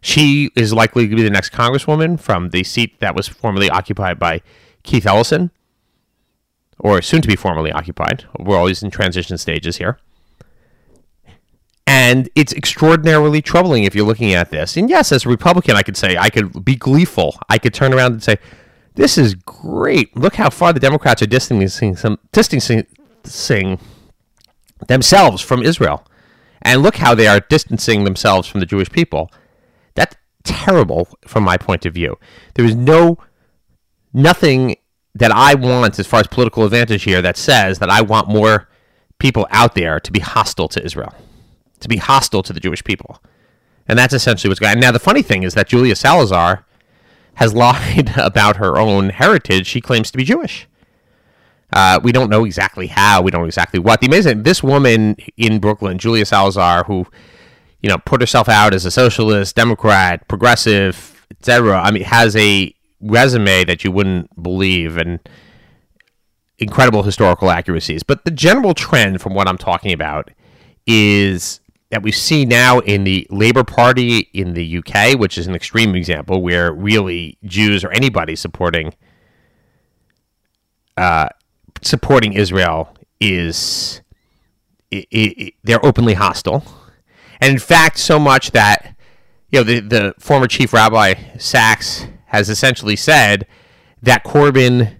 She 0.00 0.50
is 0.54 0.72
likely 0.72 1.08
to 1.08 1.16
be 1.16 1.22
the 1.22 1.30
next 1.30 1.52
congresswoman 1.52 2.20
from 2.20 2.50
the 2.50 2.62
seat 2.62 3.00
that 3.00 3.14
was 3.14 3.26
formerly 3.26 3.70
occupied 3.70 4.18
by 4.18 4.42
Keith 4.82 5.06
Ellison, 5.06 5.50
or 6.78 7.00
soon 7.00 7.22
to 7.22 7.28
be 7.28 7.36
formally 7.36 7.72
occupied. 7.72 8.24
We're 8.38 8.58
always 8.58 8.82
in 8.82 8.90
transition 8.90 9.38
stages 9.38 9.78
here. 9.78 9.98
And 11.86 12.28
it's 12.34 12.52
extraordinarily 12.52 13.42
troubling 13.42 13.84
if 13.84 13.94
you're 13.94 14.06
looking 14.06 14.32
at 14.32 14.50
this. 14.50 14.76
And 14.76 14.88
yes, 14.88 15.12
as 15.12 15.26
a 15.26 15.28
Republican, 15.28 15.76
I 15.76 15.82
could 15.82 15.96
say, 15.96 16.16
I 16.16 16.30
could 16.30 16.64
be 16.64 16.76
gleeful. 16.76 17.38
I 17.48 17.58
could 17.58 17.74
turn 17.74 17.92
around 17.92 18.12
and 18.12 18.22
say, 18.22 18.36
this 18.94 19.18
is 19.18 19.34
great. 19.34 20.16
Look 20.16 20.36
how 20.36 20.50
far 20.50 20.72
the 20.72 20.80
Democrats 20.80 21.20
are 21.22 21.26
distancing, 21.26 21.96
some, 21.96 22.18
distancing, 22.32 22.86
distancing 23.24 23.78
themselves 24.86 25.42
from 25.42 25.62
Israel. 25.62 26.06
And 26.62 26.82
look 26.82 26.96
how 26.96 27.14
they 27.14 27.26
are 27.26 27.40
distancing 27.40 28.04
themselves 28.04 28.46
from 28.46 28.60
the 28.60 28.66
Jewish 28.66 28.90
people. 28.90 29.30
That's 29.94 30.16
terrible 30.44 31.08
from 31.26 31.42
my 31.42 31.56
point 31.56 31.84
of 31.86 31.94
view. 31.94 32.16
There 32.54 32.64
is 32.64 32.74
no 32.74 33.18
nothing 34.12 34.76
that 35.14 35.30
I 35.30 35.54
want 35.54 35.98
as 35.98 36.06
far 36.06 36.20
as 36.20 36.26
political 36.26 36.64
advantage 36.64 37.04
here 37.04 37.22
that 37.22 37.36
says 37.36 37.78
that 37.78 37.90
I 37.90 38.02
want 38.02 38.28
more 38.28 38.68
people 39.18 39.46
out 39.50 39.74
there 39.74 40.00
to 40.00 40.12
be 40.12 40.20
hostile 40.20 40.68
to 40.68 40.84
Israel, 40.84 41.14
to 41.80 41.88
be 41.88 41.96
hostile 41.96 42.42
to 42.42 42.52
the 42.52 42.60
Jewish 42.60 42.82
people. 42.84 43.22
And 43.86 43.98
that's 43.98 44.14
essentially 44.14 44.48
what's 44.48 44.60
going 44.60 44.76
on. 44.76 44.80
Now, 44.80 44.92
the 44.92 44.98
funny 44.98 45.22
thing 45.22 45.42
is 45.42 45.54
that 45.54 45.68
Julia 45.68 45.94
Salazar 45.94 46.64
has 47.34 47.54
lied 47.64 48.12
about 48.16 48.56
her 48.56 48.76
own 48.78 49.10
heritage. 49.10 49.66
She 49.66 49.80
claims 49.80 50.10
to 50.10 50.16
be 50.16 50.24
Jewish. 50.24 50.66
Uh, 51.74 52.00
we 52.02 52.12
don't 52.12 52.30
know 52.30 52.46
exactly 52.46 52.86
how. 52.86 53.20
We 53.20 53.30
don't 53.30 53.42
know 53.42 53.46
exactly 53.46 53.80
what. 53.80 54.00
The 54.00 54.06
amazing 54.06 54.44
this 54.44 54.62
woman 54.62 55.16
in 55.36 55.58
Brooklyn, 55.58 55.98
Julia 55.98 56.24
Salazar, 56.24 56.84
who 56.84 57.06
you 57.84 57.90
know, 57.90 57.98
put 57.98 58.22
herself 58.22 58.48
out 58.48 58.72
as 58.72 58.86
a 58.86 58.90
socialist, 58.90 59.54
Democrat, 59.54 60.26
progressive, 60.26 61.26
etc. 61.30 61.78
I 61.78 61.90
mean, 61.90 62.02
has 62.04 62.34
a 62.34 62.74
resume 62.98 63.66
that 63.66 63.84
you 63.84 63.90
wouldn't 63.92 64.42
believe 64.42 64.96
and 64.96 65.20
incredible 66.58 67.02
historical 67.02 67.50
accuracies. 67.50 68.02
But 68.02 68.24
the 68.24 68.30
general 68.30 68.72
trend 68.72 69.20
from 69.20 69.34
what 69.34 69.46
I'm 69.46 69.58
talking 69.58 69.92
about 69.92 70.30
is 70.86 71.60
that 71.90 72.02
we 72.02 72.10
see 72.10 72.46
now 72.46 72.78
in 72.78 73.04
the 73.04 73.26
Labour 73.28 73.64
Party 73.64 74.30
in 74.32 74.54
the 74.54 74.78
UK, 74.78 75.18
which 75.18 75.36
is 75.36 75.46
an 75.46 75.54
extreme 75.54 75.94
example 75.94 76.40
where 76.40 76.72
really 76.72 77.36
Jews 77.44 77.84
or 77.84 77.92
anybody 77.92 78.34
supporting 78.34 78.94
uh, 80.96 81.28
supporting 81.84 82.32
Israel 82.32 82.94
is 83.20 84.00
it, 84.90 85.06
it, 85.10 85.54
they're 85.62 85.84
openly 85.84 86.14
hostile, 86.14 86.64
and 87.40 87.52
in 87.52 87.58
fact, 87.58 87.98
so 87.98 88.18
much 88.18 88.52
that 88.52 88.96
you 89.50 89.60
know 89.60 89.64
the 89.64 89.80
the 89.80 90.14
former 90.18 90.46
chief 90.46 90.72
rabbi 90.72 91.14
Sacks 91.38 92.06
has 92.26 92.48
essentially 92.48 92.96
said 92.96 93.46
that 94.02 94.24
Corbyn, 94.24 94.98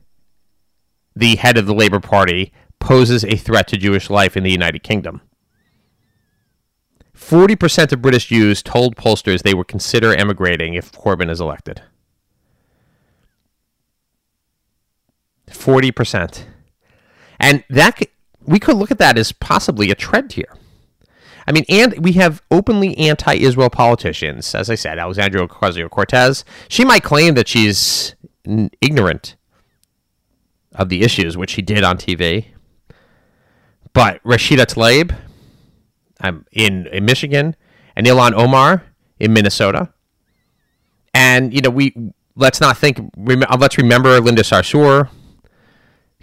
the 1.15 1.37
head 1.37 1.59
of 1.59 1.67
the 1.67 1.75
Labour 1.75 2.01
Party, 2.01 2.53
poses 2.79 3.25
a 3.25 3.37
threat 3.37 3.69
to 3.69 3.77
Jewish 3.77 4.09
life 4.09 4.37
in 4.37 4.45
the 4.45 4.53
United 4.53 4.83
Kingdom. 4.83 5.21
40% 7.17 7.93
of 7.93 8.03
British 8.03 8.27
Jews 8.27 8.63
told 8.63 8.97
pollsters 8.97 9.43
they 9.43 9.55
would 9.55 9.69
consider 9.69 10.15
emigrating 10.15 10.75
if 10.75 10.93
Corbyn 10.93 11.31
is 11.31 11.41
elected. 11.41 11.83
40%. 15.49 16.45
And 17.41 17.65
that 17.71 18.01
we 18.43 18.59
could 18.59 18.77
look 18.77 18.91
at 18.91 18.99
that 18.99 19.19
as 19.19 19.33
possibly 19.33 19.91
a 19.91 19.95
trend 19.95 20.33
here. 20.33 20.57
I 21.47 21.53
mean, 21.53 21.65
and 21.69 21.99
we 21.99 22.13
have 22.13 22.43
openly 22.51 22.97
anti-Israel 22.97 23.71
politicians. 23.71 24.55
As 24.55 24.71
I 24.71 24.75
said, 24.77 24.99
Alexandria 24.99 25.47
Ocasio-Cortez. 25.47 26.45
She 26.69 26.85
might 26.85 27.03
claim 27.03 27.35
that 27.35 27.49
she's 27.49 28.15
ignorant 28.81 29.37
of 30.75 30.89
the 30.89 31.03
issues, 31.03 31.37
which 31.37 31.51
she 31.51 31.63
did 31.63 31.85
on 31.85 31.99
TV. 31.99 32.47
But 33.93 34.23
Rashida 34.25 34.67
Tlaib 34.67 35.15
um, 36.21 36.47
in, 36.51 36.87
in 36.87 37.05
Michigan 37.05 37.57
and 37.95 38.07
Ilhan 38.07 38.33
Omar 38.33 38.83
in 39.21 39.33
Minnesota. 39.33 39.93
And, 41.13 41.55
you 41.55 41.61
know, 41.61 41.71
we 41.71 41.95
let's 42.35 42.61
not 42.61 42.77
think, 42.77 42.99
rem- 43.17 43.45
let's 43.59 43.79
remember 43.79 44.21
Linda 44.21 44.43
Sarsour, 44.43 45.09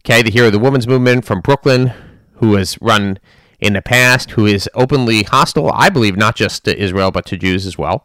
okay, 0.03 0.21
the 0.21 0.31
hero 0.31 0.47
of 0.47 0.53
the 0.53 0.59
women's 0.59 0.87
movement 0.87 1.25
from 1.25 1.41
Brooklyn, 1.41 1.93
who 2.35 2.55
has 2.55 2.77
run 2.81 3.19
in 3.59 3.73
the 3.73 3.81
past, 3.81 4.31
who 4.31 4.45
is 4.45 4.69
openly 4.73 5.23
hostile, 5.23 5.71
I 5.71 5.89
believe, 5.89 6.17
not 6.17 6.35
just 6.35 6.65
to 6.65 6.77
Israel, 6.77 7.11
but 7.11 7.25
to 7.27 7.37
Jews 7.37 7.65
as 7.65 7.77
well. 7.77 8.03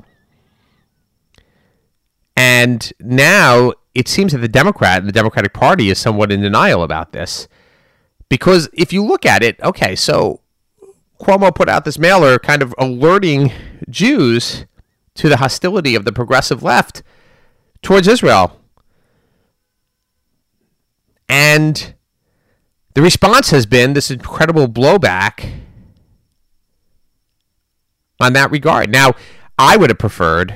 And 2.36 2.92
now 3.00 3.72
it 3.94 4.08
seems 4.08 4.32
that 4.32 4.38
the 4.38 4.48
Democrat, 4.48 5.06
the 5.06 5.12
Democratic 5.12 5.54
Party, 5.54 5.88
is 5.88 5.98
somewhat 5.98 6.30
in 6.30 6.42
denial 6.42 6.82
about 6.82 7.12
this. 7.12 7.48
Because 8.28 8.68
if 8.74 8.92
you 8.92 9.02
look 9.02 9.24
at 9.24 9.42
it, 9.42 9.58
okay, 9.62 9.96
so 9.96 10.40
Cuomo 11.18 11.54
put 11.54 11.68
out 11.68 11.86
this 11.86 11.98
mailer 11.98 12.38
kind 12.38 12.62
of 12.62 12.74
alerting 12.76 13.52
Jews 13.88 14.66
to 15.14 15.30
the 15.30 15.38
hostility 15.38 15.94
of 15.94 16.04
the 16.04 16.12
progressive 16.12 16.62
left 16.62 17.02
towards 17.80 18.06
Israel. 18.06 18.60
And 21.28 21.94
the 22.94 23.02
response 23.02 23.50
has 23.50 23.66
been 23.66 23.92
this 23.92 24.10
incredible 24.10 24.68
blowback 24.68 25.52
on 28.20 28.32
that 28.32 28.50
regard. 28.50 28.90
Now, 28.90 29.14
I 29.58 29.76
would 29.76 29.90
have 29.90 29.98
preferred, 29.98 30.54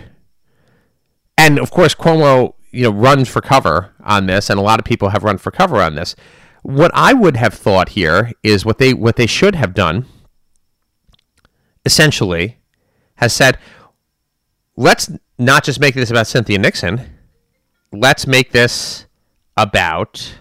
and 1.37 1.59
of 1.59 1.71
course, 1.71 1.95
Cuomo, 1.95 2.55
you 2.71 2.85
know, 2.85 2.91
runs 2.91 3.29
for 3.29 3.41
cover 3.41 3.93
on 4.05 4.27
this, 4.27 4.49
and 4.49 4.59
a 4.59 4.63
lot 4.63 4.79
of 4.79 4.85
people 4.85 5.11
have 5.11 5.25
run 5.25 5.39
for 5.39 5.51
cover 5.51 5.81
on 5.83 5.95
this. 5.95 6.15
What 6.63 6.91
I 6.95 7.13
would 7.15 7.37
have 7.37 7.55
thought 7.55 7.91
here 7.91 8.33
is 8.43 8.65
what 8.65 8.79
they 8.79 8.93
what 8.95 9.17
they 9.17 9.27
should 9.27 9.55
have 9.55 9.75
done, 9.75 10.07
essentially, 11.85 12.59
has 13.17 13.33
said, 13.33 13.59
let's 14.77 15.11
not 15.39 15.65
just 15.65 15.81
make 15.81 15.95
this 15.95 16.11
about 16.11 16.27
Cynthia 16.27 16.59
Nixon. 16.59 17.17
Let's 17.93 18.27
make 18.27 18.53
this 18.53 19.07
about 19.57 20.35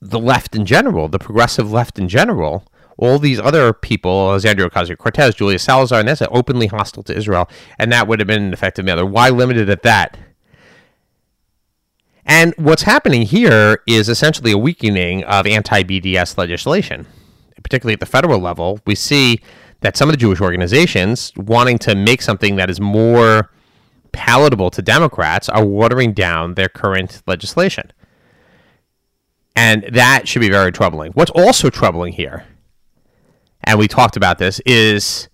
the 0.00 0.18
left 0.18 0.54
in 0.54 0.64
general, 0.64 1.08
the 1.08 1.18
progressive 1.18 1.70
left 1.72 1.98
in 1.98 2.08
general, 2.08 2.64
all 2.96 3.18
these 3.18 3.38
other 3.38 3.72
people, 3.72 4.28
Alexandria 4.30 4.68
Ocasio 4.68 4.96
Cortez, 4.98 5.34
Julia 5.34 5.58
Salazar, 5.58 6.00
and 6.00 6.08
that's 6.08 6.22
openly 6.30 6.66
hostile 6.66 7.02
to 7.04 7.16
Israel, 7.16 7.48
and 7.78 7.92
that 7.92 8.08
would 8.08 8.20
have 8.20 8.26
been 8.26 8.42
an 8.42 8.52
effective 8.52 8.84
mailer. 8.84 9.06
Why 9.06 9.30
limited 9.30 9.70
at 9.70 9.82
that? 9.82 10.18
And 12.24 12.52
what's 12.58 12.82
happening 12.82 13.22
here 13.22 13.82
is 13.86 14.08
essentially 14.08 14.52
a 14.52 14.58
weakening 14.58 15.24
of 15.24 15.46
anti 15.46 15.82
BDS 15.82 16.36
legislation, 16.36 17.06
particularly 17.62 17.94
at 17.94 18.00
the 18.00 18.06
federal 18.06 18.38
level. 18.38 18.80
We 18.84 18.94
see 18.94 19.40
that 19.80 19.96
some 19.96 20.08
of 20.08 20.12
the 20.12 20.18
Jewish 20.18 20.40
organizations 20.40 21.32
wanting 21.36 21.78
to 21.78 21.94
make 21.94 22.20
something 22.20 22.56
that 22.56 22.68
is 22.68 22.80
more 22.80 23.50
palatable 24.12 24.70
to 24.70 24.82
Democrats 24.82 25.48
are 25.48 25.64
watering 25.64 26.12
down 26.12 26.54
their 26.54 26.68
current 26.68 27.22
legislation. 27.26 27.92
And 29.58 29.84
that 29.90 30.28
should 30.28 30.38
be 30.38 30.50
very 30.50 30.70
troubling. 30.70 31.10
What's 31.14 31.32
also 31.32 31.68
troubling 31.68 32.12
here, 32.12 32.44
and 33.64 33.76
we 33.76 33.88
talked 33.88 34.16
about 34.16 34.38
this, 34.38 34.60
is 34.64 35.28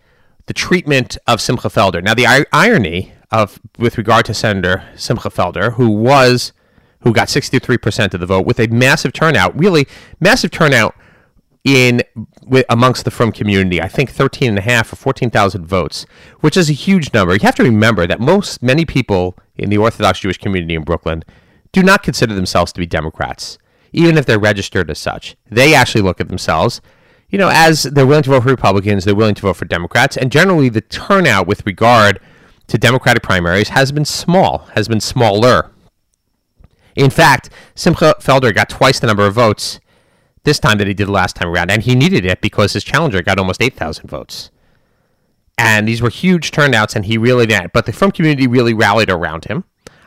the 0.46 0.54
treatment 0.54 1.18
of 1.26 1.42
Simcha 1.42 1.68
Felder. 1.68 2.02
Now, 2.02 2.14
the 2.14 2.46
irony 2.50 3.12
of 3.30 3.60
with 3.78 3.98
regard 3.98 4.24
to 4.24 4.32
Senator 4.32 4.82
Simcha 4.96 5.28
Felder, 5.28 5.74
who 5.74 5.90
was 5.90 6.54
who 7.00 7.12
got 7.12 7.28
63% 7.28 8.14
of 8.14 8.20
the 8.20 8.24
vote 8.24 8.46
with 8.46 8.58
a 8.58 8.66
massive 8.68 9.12
turnout, 9.12 9.54
really 9.58 9.86
massive 10.20 10.50
turnout 10.50 10.94
in 11.62 12.00
amongst 12.70 13.04
the 13.04 13.10
frum 13.10 13.30
community. 13.30 13.82
I 13.82 13.88
think 13.88 14.10
13 14.10 14.48
and 14.48 14.58
a 14.58 14.62
half 14.62 14.90
or 14.90 14.96
14,000 14.96 15.66
votes, 15.66 16.06
which 16.40 16.56
is 16.56 16.70
a 16.70 16.72
huge 16.72 17.12
number. 17.12 17.34
You 17.34 17.40
have 17.42 17.56
to 17.56 17.62
remember 17.62 18.06
that 18.06 18.20
most 18.20 18.62
many 18.62 18.86
people 18.86 19.36
in 19.54 19.68
the 19.68 19.76
Orthodox 19.76 20.20
Jewish 20.20 20.38
community 20.38 20.74
in 20.74 20.82
Brooklyn 20.82 21.24
do 21.72 21.82
not 21.82 22.02
consider 22.02 22.34
themselves 22.34 22.72
to 22.72 22.80
be 22.80 22.86
Democrats 22.86 23.58
even 23.94 24.18
if 24.18 24.26
they're 24.26 24.38
registered 24.38 24.90
as 24.90 24.98
such. 24.98 25.36
They 25.50 25.74
actually 25.74 26.02
look 26.02 26.20
at 26.20 26.28
themselves, 26.28 26.80
you 27.30 27.38
know, 27.38 27.50
as 27.52 27.84
they're 27.84 28.06
willing 28.06 28.22
to 28.24 28.30
vote 28.30 28.42
for 28.42 28.50
Republicans, 28.50 29.04
they're 29.04 29.14
willing 29.14 29.34
to 29.36 29.42
vote 29.42 29.56
for 29.56 29.64
Democrats, 29.64 30.16
and 30.16 30.30
generally 30.30 30.68
the 30.68 30.80
turnout 30.80 31.46
with 31.46 31.64
regard 31.66 32.20
to 32.66 32.78
Democratic 32.78 33.22
primaries 33.22 33.70
has 33.70 33.92
been 33.92 34.04
small, 34.04 34.68
has 34.74 34.88
been 34.88 35.00
smaller. 35.00 35.70
In 36.94 37.10
fact, 37.10 37.50
Simcha 37.74 38.14
Felder 38.20 38.54
got 38.54 38.68
twice 38.68 39.00
the 39.00 39.06
number 39.06 39.26
of 39.26 39.34
votes 39.34 39.80
this 40.44 40.58
time 40.58 40.78
that 40.78 40.86
he 40.86 40.94
did 40.94 41.08
last 41.08 41.36
time 41.36 41.48
around, 41.48 41.70
and 41.70 41.82
he 41.82 41.94
needed 41.94 42.24
it 42.24 42.40
because 42.40 42.72
his 42.72 42.84
challenger 42.84 43.22
got 43.22 43.38
almost 43.38 43.62
8,000 43.62 44.08
votes. 44.08 44.50
And 45.56 45.88
these 45.88 46.02
were 46.02 46.10
huge 46.10 46.50
turnouts, 46.50 46.94
and 46.94 47.06
he 47.06 47.18
really 47.18 47.46
did. 47.46 47.72
But 47.72 47.86
the 47.86 47.92
frum 47.92 48.10
community 48.10 48.46
really 48.46 48.74
rallied 48.74 49.10
around 49.10 49.46
him. 49.46 49.64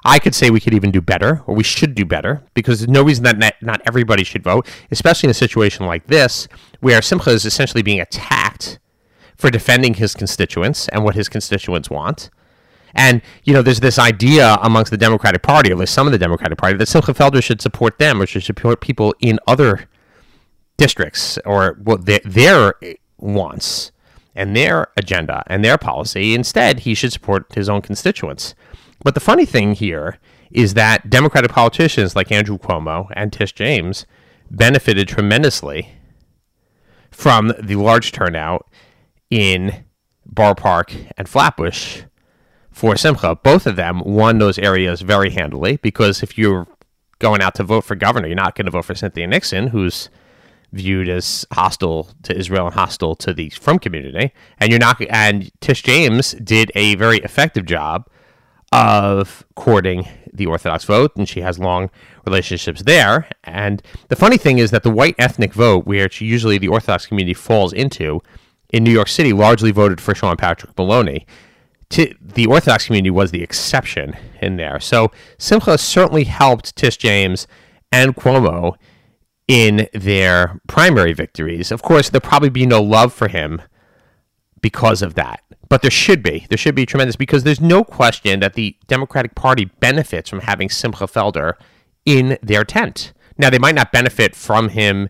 I 0.07 0.19
could 0.19 0.33
say 0.33 0.49
we 0.49 0.61
could 0.61 0.73
even 0.73 0.89
do 0.89 1.01
better, 1.01 1.43
or 1.45 1.53
we 1.53 1.63
should 1.63 1.93
do 1.93 2.05
better, 2.05 2.41
because 2.53 2.79
there's 2.79 2.89
no 2.89 3.03
reason 3.03 3.25
that 3.25 3.61
not 3.61 3.81
everybody 3.85 4.23
should 4.23 4.41
vote, 4.41 4.65
especially 4.89 5.27
in 5.27 5.31
a 5.31 5.33
situation 5.33 5.85
like 5.85 6.07
this, 6.07 6.47
where 6.79 7.01
Simcha 7.01 7.29
is 7.31 7.43
essentially 7.43 7.83
being 7.83 7.99
attacked 7.99 8.79
for 9.35 9.51
defending 9.51 9.95
his 9.95 10.15
constituents 10.15 10.87
and 10.87 11.03
what 11.03 11.15
his 11.15 11.27
constituents 11.27 11.89
want. 11.89 12.29
And, 12.95 13.21
you 13.43 13.53
know, 13.53 13.61
there's 13.61 13.81
this 13.81 13.99
idea 13.99 14.57
amongst 14.63 14.91
the 14.91 14.97
Democratic 14.97 15.43
Party, 15.43 15.71
or 15.71 15.73
at 15.73 15.79
least 15.79 15.93
some 15.93 16.07
of 16.07 16.13
the 16.13 16.17
Democratic 16.17 16.57
Party, 16.57 16.77
that 16.77 16.87
Simcha 16.87 17.13
Felder 17.13 17.43
should 17.43 17.61
support 17.61 17.99
them 17.99 18.21
or 18.21 18.25
should 18.25 18.43
support 18.43 18.79
people 18.79 19.13
in 19.19 19.39
other 19.45 19.89
districts 20.77 21.37
or 21.45 21.77
what 21.83 22.05
their, 22.05 22.21
their 22.23 22.73
wants 23.17 23.91
and 24.33 24.55
their 24.55 24.87
agenda 24.95 25.43
and 25.47 25.65
their 25.65 25.77
policy. 25.77 26.33
Instead, 26.33 26.79
he 26.79 26.93
should 26.93 27.11
support 27.11 27.53
his 27.53 27.67
own 27.67 27.81
constituents. 27.81 28.55
But 29.03 29.13
the 29.13 29.19
funny 29.19 29.45
thing 29.45 29.73
here 29.73 30.17
is 30.51 30.73
that 30.73 31.09
Democratic 31.09 31.51
politicians 31.51 32.15
like 32.15 32.31
Andrew 32.31 32.57
Cuomo 32.57 33.11
and 33.13 33.31
Tish 33.31 33.53
James 33.53 34.05
benefited 34.49 35.07
tremendously 35.07 35.89
from 37.11 37.53
the 37.61 37.75
large 37.75 38.11
turnout 38.11 38.67
in 39.29 39.83
Borough 40.25 40.55
Park 40.55 40.93
and 41.17 41.27
Flatbush 41.27 42.03
for 42.71 42.95
Simcha. 42.95 43.35
Both 43.35 43.65
of 43.65 43.75
them 43.75 44.01
won 44.05 44.37
those 44.37 44.59
areas 44.59 45.01
very 45.01 45.31
handily 45.31 45.77
because 45.77 46.23
if 46.23 46.37
you're 46.37 46.67
going 47.19 47.41
out 47.41 47.55
to 47.55 47.63
vote 47.63 47.83
for 47.83 47.95
governor, 47.95 48.27
you're 48.27 48.35
not 48.35 48.55
going 48.55 48.65
to 48.65 48.71
vote 48.71 48.85
for 48.85 48.95
Cynthia 48.95 49.27
Nixon, 49.27 49.67
who's 49.67 50.09
viewed 50.73 51.09
as 51.09 51.45
hostile 51.53 52.09
to 52.23 52.37
Israel 52.37 52.67
and 52.67 52.75
hostile 52.75 53.15
to 53.15 53.33
the 53.33 53.49
frum 53.49 53.79
community. 53.79 54.31
And 54.59 54.69
you're 54.69 54.79
not 54.79 55.01
and 55.09 55.51
Tish 55.61 55.81
James 55.81 56.33
did 56.33 56.71
a 56.75 56.95
very 56.95 57.17
effective 57.19 57.65
job 57.65 58.07
of 58.71 59.45
courting 59.55 60.07
the 60.33 60.45
Orthodox 60.45 60.83
vote, 60.83 61.15
and 61.15 61.27
she 61.27 61.41
has 61.41 61.57
long 61.57 61.89
relationships 62.25 62.83
there. 62.83 63.27
And 63.43 63.81
the 64.09 64.15
funny 64.15 64.37
thing 64.37 64.59
is 64.59 64.71
that 64.71 64.83
the 64.83 64.89
white 64.89 65.15
ethnic 65.17 65.53
vote, 65.53 65.85
which 65.85 66.21
usually 66.21 66.57
the 66.57 66.67
Orthodox 66.67 67.05
community 67.05 67.33
falls 67.33 67.73
into, 67.73 68.21
in 68.71 68.83
New 68.83 68.91
York 68.91 69.07
City 69.07 69.33
largely 69.33 69.71
voted 69.71 70.01
for 70.01 70.13
Sean 70.13 70.37
Patrick 70.37 70.77
Maloney. 70.77 71.25
To, 71.91 72.13
the 72.19 72.45
Orthodox 72.45 72.87
community 72.87 73.09
was 73.09 73.31
the 73.31 73.41
exception 73.41 74.13
in 74.41 74.57
there. 74.57 74.79
So 74.79 75.11
Simcha 75.37 75.77
certainly 75.77 76.25
helped 76.25 76.75
Tish 76.75 76.97
James 76.97 77.47
and 77.93 78.13
Cuomo 78.13 78.75
in 79.47 79.87
their 79.93 80.59
primary 80.67 81.13
victories. 81.13 81.71
Of 81.71 81.81
course, 81.81 82.09
there'll 82.09 82.27
probably 82.27 82.49
be 82.49 82.65
no 82.65 82.81
love 82.81 83.13
for 83.13 83.29
him 83.29 83.61
because 84.61 85.01
of 85.01 85.15
that. 85.15 85.43
But 85.69 85.81
there 85.81 85.91
should 85.91 86.23
be. 86.23 86.45
There 86.49 86.57
should 86.57 86.75
be 86.75 86.85
tremendous 86.85 87.15
because 87.15 87.43
there's 87.43 87.61
no 87.61 87.83
question 87.83 88.39
that 88.39 88.53
the 88.53 88.77
Democratic 88.87 89.35
Party 89.35 89.65
benefits 89.65 90.29
from 90.29 90.41
having 90.41 90.69
Simcha 90.69 91.05
Felder 91.05 91.53
in 92.05 92.37
their 92.41 92.63
tent. 92.63 93.13
Now, 93.37 93.49
they 93.49 93.59
might 93.59 93.75
not 93.75 93.91
benefit 93.91 94.35
from 94.35 94.69
him 94.69 95.09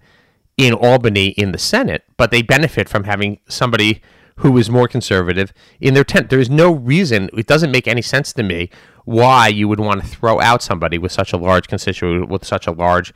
in 0.58 0.74
Albany 0.74 1.28
in 1.30 1.52
the 1.52 1.58
Senate, 1.58 2.04
but 2.18 2.32
they 2.32 2.42
benefit 2.42 2.90
from 2.90 3.04
having 3.04 3.40
somebody 3.48 4.02
who 4.38 4.58
is 4.58 4.70
more 4.70 4.88
conservative 4.88 5.54
in 5.80 5.94
their 5.94 6.04
tent. 6.04 6.30
There 6.30 6.40
is 6.40 6.50
no 6.50 6.72
reason, 6.72 7.30
it 7.34 7.48
doesn't 7.48 7.72
make 7.72 7.88
any 7.88 8.02
sense 8.02 8.34
to 8.34 8.44
me 8.44 8.70
why 9.08 9.48
you 9.48 9.70
would 9.70 9.80
want 9.80 10.02
to 10.02 10.06
throw 10.06 10.42
out 10.42 10.62
somebody 10.62 10.98
with 10.98 11.14
such 11.14 11.32
a 11.32 11.38
large 11.38 11.70
constituent, 11.70 12.28
with 12.28 12.44
such 12.44 12.68
a 12.68 12.72
large 12.72 13.14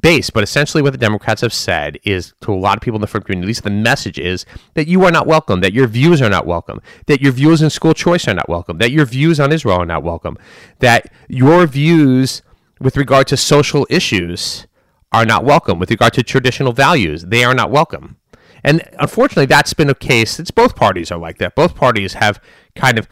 base. 0.00 0.30
But 0.30 0.44
essentially, 0.44 0.84
what 0.84 0.92
the 0.92 0.98
Democrats 0.98 1.40
have 1.40 1.52
said 1.52 1.98
is 2.04 2.32
to 2.42 2.54
a 2.54 2.54
lot 2.54 2.76
of 2.76 2.80
people 2.80 2.98
in 2.98 3.00
the 3.00 3.08
frum 3.08 3.24
community, 3.24 3.46
at 3.46 3.48
least 3.48 3.64
the 3.64 3.70
message 3.70 4.20
is 4.20 4.46
that 4.74 4.86
you 4.86 5.04
are 5.04 5.10
not 5.10 5.26
welcome, 5.26 5.60
that 5.60 5.72
your 5.72 5.88
views 5.88 6.22
are 6.22 6.30
not 6.30 6.46
welcome, 6.46 6.80
that 7.06 7.20
your 7.20 7.32
views 7.32 7.60
in 7.60 7.70
school 7.70 7.92
choice 7.92 8.28
are 8.28 8.34
not 8.34 8.48
welcome, 8.48 8.78
that 8.78 8.92
your 8.92 9.04
views 9.04 9.40
on 9.40 9.50
Israel 9.50 9.78
are 9.78 9.84
not 9.84 10.04
welcome, 10.04 10.38
that 10.78 11.12
your 11.26 11.66
views 11.66 12.42
with 12.80 12.96
regard 12.96 13.26
to 13.26 13.36
social 13.36 13.84
issues 13.90 14.68
are 15.10 15.26
not 15.26 15.44
welcome, 15.44 15.80
with 15.80 15.90
regard 15.90 16.12
to 16.12 16.22
traditional 16.22 16.72
values, 16.72 17.24
they 17.24 17.42
are 17.42 17.54
not 17.54 17.68
welcome. 17.68 18.16
And 18.62 18.88
unfortunately, 19.00 19.46
that's 19.46 19.74
been 19.74 19.90
a 19.90 19.94
case. 19.96 20.38
It's 20.38 20.52
both 20.52 20.76
parties 20.76 21.10
are 21.10 21.18
like 21.18 21.38
that. 21.38 21.56
Both 21.56 21.74
parties 21.74 22.12
have 22.14 22.40
kind 22.76 22.96
of 22.96 23.08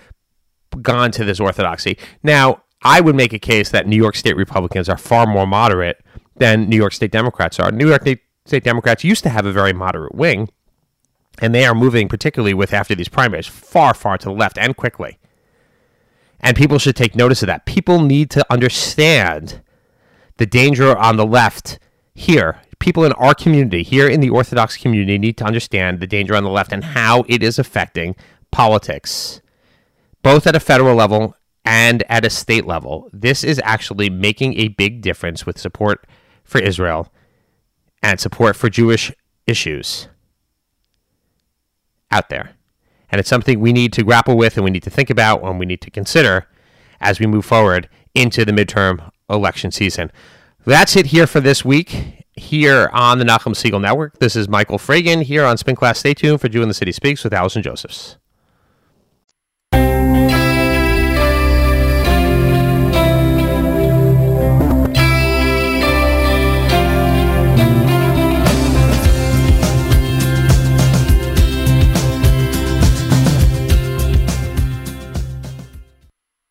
gone 0.83 1.11
to 1.13 1.25
this 1.25 1.41
orthodoxy. 1.41 1.99
Now, 2.23 2.63
I 2.83 3.01
would 3.01 3.15
make 3.15 3.33
a 3.33 3.39
case 3.39 3.71
that 3.71 3.87
New 3.87 3.97
York 3.97 4.17
State 4.17 4.37
Republicans 4.37 4.89
are 4.89 4.97
far 4.97 5.27
more 5.27 5.47
moderate 5.47 6.03
than 6.37 6.69
New 6.69 6.77
York 6.77 6.93
State 6.93 7.13
Democrats 7.13 7.61
are. 7.61 7.71
New 7.71 7.89
York 7.89 8.03
State 8.47 8.65
Democrats 8.65 9.05
used 9.05 9.23
to 9.25 9.29
have 9.29 9.45
a 9.45 9.53
very 9.53 9.73
moderate 9.73 10.15
wing, 10.15 10.49
and 11.41 11.55
they 11.55 11.67
are 11.67 11.75
moving, 11.75 12.09
particularly 12.09 12.55
with 12.55 12.73
after 12.73 12.95
these 12.95 13.09
primaries, 13.09 13.47
far, 13.47 13.95
far 13.95 14.17
to 14.19 14.27
the 14.27 14.35
left 14.35 14.57
and 14.59 14.77
quickly. 14.77 15.19
And 16.41 16.57
people 16.57 16.79
should 16.79 16.97
take 16.97 17.15
notice 17.15 17.43
of 17.43 17.49
that. 17.49 17.67
People 17.67 18.01
need 18.01 18.31
to 18.31 18.45
understand 18.51 19.61
the 20.39 20.47
danger 20.47 20.97
on 20.97 21.17
the 21.19 21.27
left 21.27 21.79
here. 22.15 22.61
People 22.79 23.05
in 23.05 23.13
our 23.13 23.35
community, 23.35 23.83
here 23.83 24.09
in 24.09 24.21
the 24.21 24.31
Orthodox 24.31 24.79
community, 24.79 25.19
need 25.19 25.37
to 25.37 25.45
understand 25.45 26.01
the 26.01 26.07
danger 26.07 26.35
on 26.35 26.45
the 26.45 26.51
left 26.51 26.73
and 26.73 26.83
how 26.83 27.25
it 27.29 27.43
is 27.43 27.59
affecting 27.59 28.17
politics, 28.51 29.43
both 30.23 30.47
at 30.47 30.57
a 30.57 30.61
federal 30.61 30.95
level 30.95 31.35
and 31.65 32.03
at 32.09 32.25
a 32.25 32.31
state 32.31 32.67
level. 32.67 33.09
This 33.13 33.45
is 33.45 33.61
actually 33.65 34.11
making 34.11 34.59
a 34.59 34.69
big 34.69 35.03
difference 35.03 35.47
with 35.47 35.59
support 35.59 36.07
for 36.45 36.59
Israel 36.59 37.13
and 38.03 38.19
support 38.19 38.57
for 38.57 38.71
Jewish 38.71 39.13
issues 39.47 40.09
out 42.11 42.29
there. 42.29 42.53
And 43.11 43.19
it's 43.19 43.29
something 43.29 43.61
we 43.61 43.73
need 43.73 43.93
to 43.95 44.05
grapple 44.05 44.37
with 44.37 44.57
and 44.57 44.65
we 44.65 44.71
need 44.71 44.83
to 44.85 44.91
think 44.91 45.11
about 45.11 45.43
and 45.43 45.59
we 45.59 45.67
need 45.67 45.81
to 45.83 45.91
consider 45.91 46.47
as 47.01 47.19
we 47.19 47.27
move 47.27 47.45
forward 47.45 47.89
into 48.15 48.45
the 48.45 48.53
midterm 48.53 49.11
election 49.29 49.71
season. 49.71 50.11
That's 50.65 50.97
it 50.97 51.07
here 51.07 51.27
for 51.27 51.41
this 51.41 51.65
week 51.65 52.25
here 52.35 52.91
on 52.93 53.19
the 53.19 53.25
Nachum 53.25 53.55
Segal 53.55 53.81
Network. 53.81 54.19
This 54.19 54.37
is 54.37 54.49
Michael 54.49 54.79
Fragin 54.79 55.23
here 55.23 55.45
on 55.45 55.57
Spin 55.57 55.77
Class. 55.77 55.99
Stay 55.99 56.15
tuned 56.15 56.41
for 56.41 56.49
Jew 56.49 56.63
in 56.63 56.69
the 56.69 56.75
City 56.75 56.93
Speaks 56.93 57.25
with 57.25 57.35
Allison 57.35 57.63
Josephs. 57.63 58.17